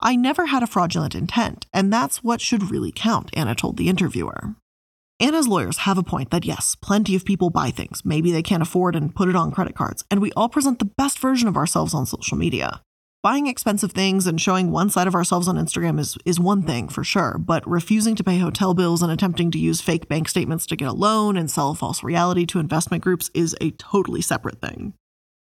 I 0.00 0.16
never 0.16 0.46
had 0.46 0.64
a 0.64 0.66
fraudulent 0.66 1.14
intent, 1.14 1.66
and 1.72 1.92
that's 1.92 2.24
what 2.24 2.40
should 2.40 2.72
really 2.72 2.90
count, 2.90 3.30
Anna 3.34 3.54
told 3.54 3.76
the 3.76 3.88
interviewer. 3.88 4.56
Anna's 5.18 5.48
lawyers 5.48 5.78
have 5.78 5.96
a 5.96 6.02
point 6.02 6.30
that 6.30 6.44
yes, 6.44 6.74
plenty 6.74 7.16
of 7.16 7.24
people 7.24 7.48
buy 7.48 7.70
things 7.70 8.02
maybe 8.04 8.30
they 8.30 8.42
can't 8.42 8.62
afford 8.62 8.94
and 8.94 9.14
put 9.14 9.30
it 9.30 9.36
on 9.36 9.50
credit 9.50 9.74
cards, 9.74 10.04
and 10.10 10.20
we 10.20 10.30
all 10.32 10.50
present 10.50 10.78
the 10.78 10.84
best 10.84 11.18
version 11.18 11.48
of 11.48 11.56
ourselves 11.56 11.94
on 11.94 12.04
social 12.04 12.36
media. 12.36 12.82
Buying 13.22 13.46
expensive 13.46 13.92
things 13.92 14.26
and 14.26 14.38
showing 14.38 14.70
one 14.70 14.90
side 14.90 15.06
of 15.06 15.14
ourselves 15.14 15.48
on 15.48 15.56
Instagram 15.56 15.98
is, 15.98 16.18
is 16.26 16.38
one 16.38 16.62
thing 16.62 16.88
for 16.88 17.02
sure, 17.02 17.38
but 17.38 17.66
refusing 17.66 18.14
to 18.14 18.22
pay 18.22 18.38
hotel 18.38 18.74
bills 18.74 19.02
and 19.02 19.10
attempting 19.10 19.50
to 19.52 19.58
use 19.58 19.80
fake 19.80 20.06
bank 20.06 20.28
statements 20.28 20.66
to 20.66 20.76
get 20.76 20.88
a 20.88 20.92
loan 20.92 21.38
and 21.38 21.50
sell 21.50 21.74
false 21.74 22.04
reality 22.04 22.44
to 22.44 22.60
investment 22.60 23.02
groups 23.02 23.30
is 23.32 23.56
a 23.58 23.70
totally 23.72 24.20
separate 24.20 24.60
thing. 24.60 24.92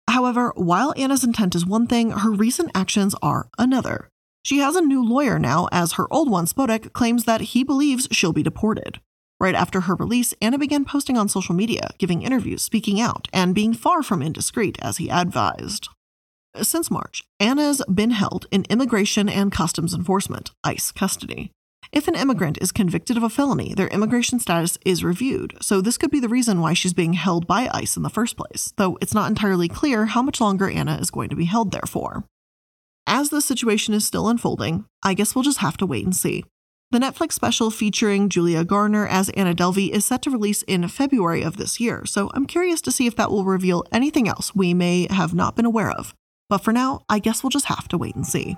However, 0.09 0.55
while 0.57 0.95
Anna's 0.97 1.23
intent 1.23 1.55
is 1.55 1.67
one 1.67 1.87
thing, 1.87 2.11
her 2.13 2.31
recent 2.31 2.71
actions 2.75 3.15
are 3.23 3.51
another. 3.59 4.09
She 4.43 4.59
has 4.59 4.75
a 4.75 4.81
new 4.81 5.05
lawyer 5.05 5.39
now, 5.39 5.69
as 5.71 5.93
her 5.93 6.11
old 6.11 6.31
one, 6.31 6.47
Spodek, 6.47 6.95
claims 6.95 7.25
that 7.25 7.43
he 7.43 7.63
believes 7.63 8.09
she'll 8.11 8.33
be 8.33 8.43
deported. 8.43 9.01
Right 9.41 9.55
after 9.55 9.81
her 9.83 9.95
release, 9.95 10.35
Anna 10.43 10.59
began 10.59 10.85
posting 10.85 11.17
on 11.17 11.31
social 11.31 11.55
media, 11.55 11.89
giving 11.97 12.21
interviews, 12.21 12.63
speaking 12.63 13.01
out, 13.01 13.27
and 13.33 13.55
being 13.55 13.73
far 13.73 14.03
from 14.03 14.21
indiscreet 14.21 14.79
as 14.83 14.99
he 14.99 15.11
advised. 15.11 15.89
Since 16.61 16.91
March, 16.91 17.23
Anna's 17.39 17.81
been 17.93 18.11
held 18.11 18.47
in 18.51 18.67
Immigration 18.69 19.31
and 19.31 19.51
Customs 19.51 19.95
Enforcement, 19.95 20.51
ICE, 20.63 20.93
custody. 20.93 21.53
If 21.91 22.07
an 22.07 22.17
immigrant 22.17 22.59
is 22.61 22.71
convicted 22.71 23.17
of 23.17 23.23
a 23.23 23.31
felony, 23.31 23.73
their 23.73 23.89
immigration 23.89 24.41
status 24.41 24.77
is 24.85 25.03
reviewed, 25.03 25.57
so 25.63 25.81
this 25.81 25.97
could 25.97 26.11
be 26.11 26.21
the 26.21 26.29
reason 26.29 26.61
why 26.61 26.75
she's 26.75 26.93
being 26.93 27.15
held 27.15 27.47
by 27.47 27.71
ICE 27.73 27.97
in 27.97 28.03
the 28.03 28.11
first 28.11 28.37
place, 28.37 28.75
though 28.77 28.99
it's 29.01 29.15
not 29.15 29.29
entirely 29.29 29.69
clear 29.69 30.07
how 30.07 30.21
much 30.23 30.41
longer 30.41 30.69
Anna 30.69 30.99
is 30.99 31.11
going 31.11 31.31
to 31.31 31.37
be 31.37 31.47
held 31.47 31.73
there 31.73 31.81
for. 31.89 32.25
As 33.07 33.31
the 33.31 33.41
situation 33.41 33.95
is 33.95 34.07
still 34.07 34.29
unfolding, 34.29 34.85
I 35.03 35.15
guess 35.15 35.35
we'll 35.35 35.45
just 35.45 35.59
have 35.59 35.79
to 35.79 35.87
wait 35.87 36.05
and 36.05 36.15
see. 36.15 36.45
The 36.93 36.99
Netflix 36.99 37.35
special 37.35 37.71
featuring 37.71 38.29
Julia 38.29 38.65
Garner 38.65 39.07
as 39.07 39.29
Anna 39.31 39.55
Delvey 39.55 39.91
is 39.91 40.05
set 40.05 40.23
to 40.23 40.31
release 40.31 40.63
in 40.63 40.89
February 40.89 41.41
of 41.41 41.57
this 41.57 41.79
year, 41.79 42.05
so 42.05 42.33
I'm 42.35 42.47
curious 42.47 42.81
to 42.81 42.91
see 42.91 43.07
if 43.07 43.15
that 43.15 43.31
will 43.31 43.45
reveal 43.45 43.85
anything 43.93 44.27
else 44.27 44.57
we 44.57 44.75
may 44.75 45.07
have 45.09 45.33
not 45.33 45.55
been 45.55 45.65
aware 45.65 45.93
of. 45.93 46.17
But 46.49 46.65
for 46.65 46.73
now, 46.73 47.03
I 47.09 47.21
guess 47.21 47.45
we'll 47.45 47.51
just 47.51 47.67
have 47.67 47.87
to 47.91 47.97
wait 47.97 48.17
and 48.17 48.27
see. 48.27 48.57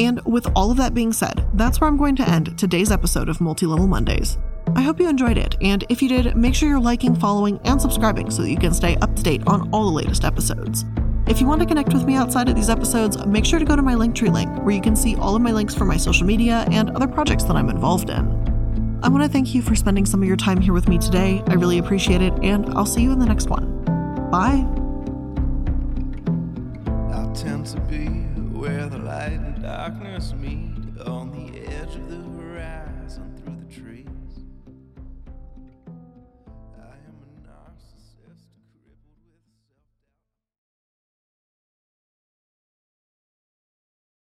And 0.00 0.20
with 0.24 0.48
all 0.56 0.72
of 0.72 0.76
that 0.78 0.92
being 0.92 1.12
said, 1.12 1.46
that's 1.54 1.80
where 1.80 1.86
I'm 1.86 1.96
going 1.96 2.16
to 2.16 2.28
end 2.28 2.58
today's 2.58 2.90
episode 2.90 3.28
of 3.28 3.40
Multi 3.40 3.66
Level 3.66 3.86
Mondays. 3.86 4.38
I 4.74 4.82
hope 4.82 4.98
you 4.98 5.08
enjoyed 5.08 5.38
it, 5.38 5.54
and 5.60 5.84
if 5.88 6.02
you 6.02 6.08
did, 6.08 6.36
make 6.36 6.56
sure 6.56 6.68
you're 6.68 6.80
liking, 6.80 7.14
following, 7.14 7.60
and 7.62 7.80
subscribing 7.80 8.32
so 8.32 8.42
that 8.42 8.50
you 8.50 8.58
can 8.58 8.74
stay 8.74 8.96
up 8.96 9.14
to 9.14 9.22
date 9.22 9.46
on 9.46 9.70
all 9.70 9.84
the 9.84 9.92
latest 9.92 10.24
episodes. 10.24 10.84
If 11.28 11.42
you 11.42 11.46
want 11.46 11.60
to 11.60 11.66
connect 11.66 11.92
with 11.92 12.04
me 12.04 12.14
outside 12.14 12.48
of 12.48 12.54
these 12.56 12.70
episodes, 12.70 13.22
make 13.26 13.44
sure 13.44 13.58
to 13.58 13.64
go 13.66 13.76
to 13.76 13.82
my 13.82 13.94
Linktree 13.94 14.32
link, 14.32 14.50
where 14.62 14.74
you 14.74 14.80
can 14.80 14.96
see 14.96 15.14
all 15.16 15.36
of 15.36 15.42
my 15.42 15.52
links 15.52 15.74
for 15.74 15.84
my 15.84 15.98
social 15.98 16.26
media 16.26 16.66
and 16.70 16.88
other 16.96 17.06
projects 17.06 17.44
that 17.44 17.54
I'm 17.54 17.68
involved 17.68 18.08
in. 18.08 18.98
I 19.02 19.08
want 19.10 19.22
to 19.24 19.28
thank 19.28 19.54
you 19.54 19.60
for 19.60 19.76
spending 19.76 20.06
some 20.06 20.22
of 20.22 20.26
your 20.26 20.38
time 20.38 20.58
here 20.58 20.72
with 20.72 20.88
me 20.88 20.96
today. 20.96 21.42
I 21.46 21.52
really 21.52 21.76
appreciate 21.76 22.22
it, 22.22 22.32
and 22.42 22.70
I'll 22.70 22.86
see 22.86 23.02
you 23.02 23.12
in 23.12 23.18
the 23.18 23.26
next 23.26 23.50
one. 23.50 23.84
Bye. 24.30 24.66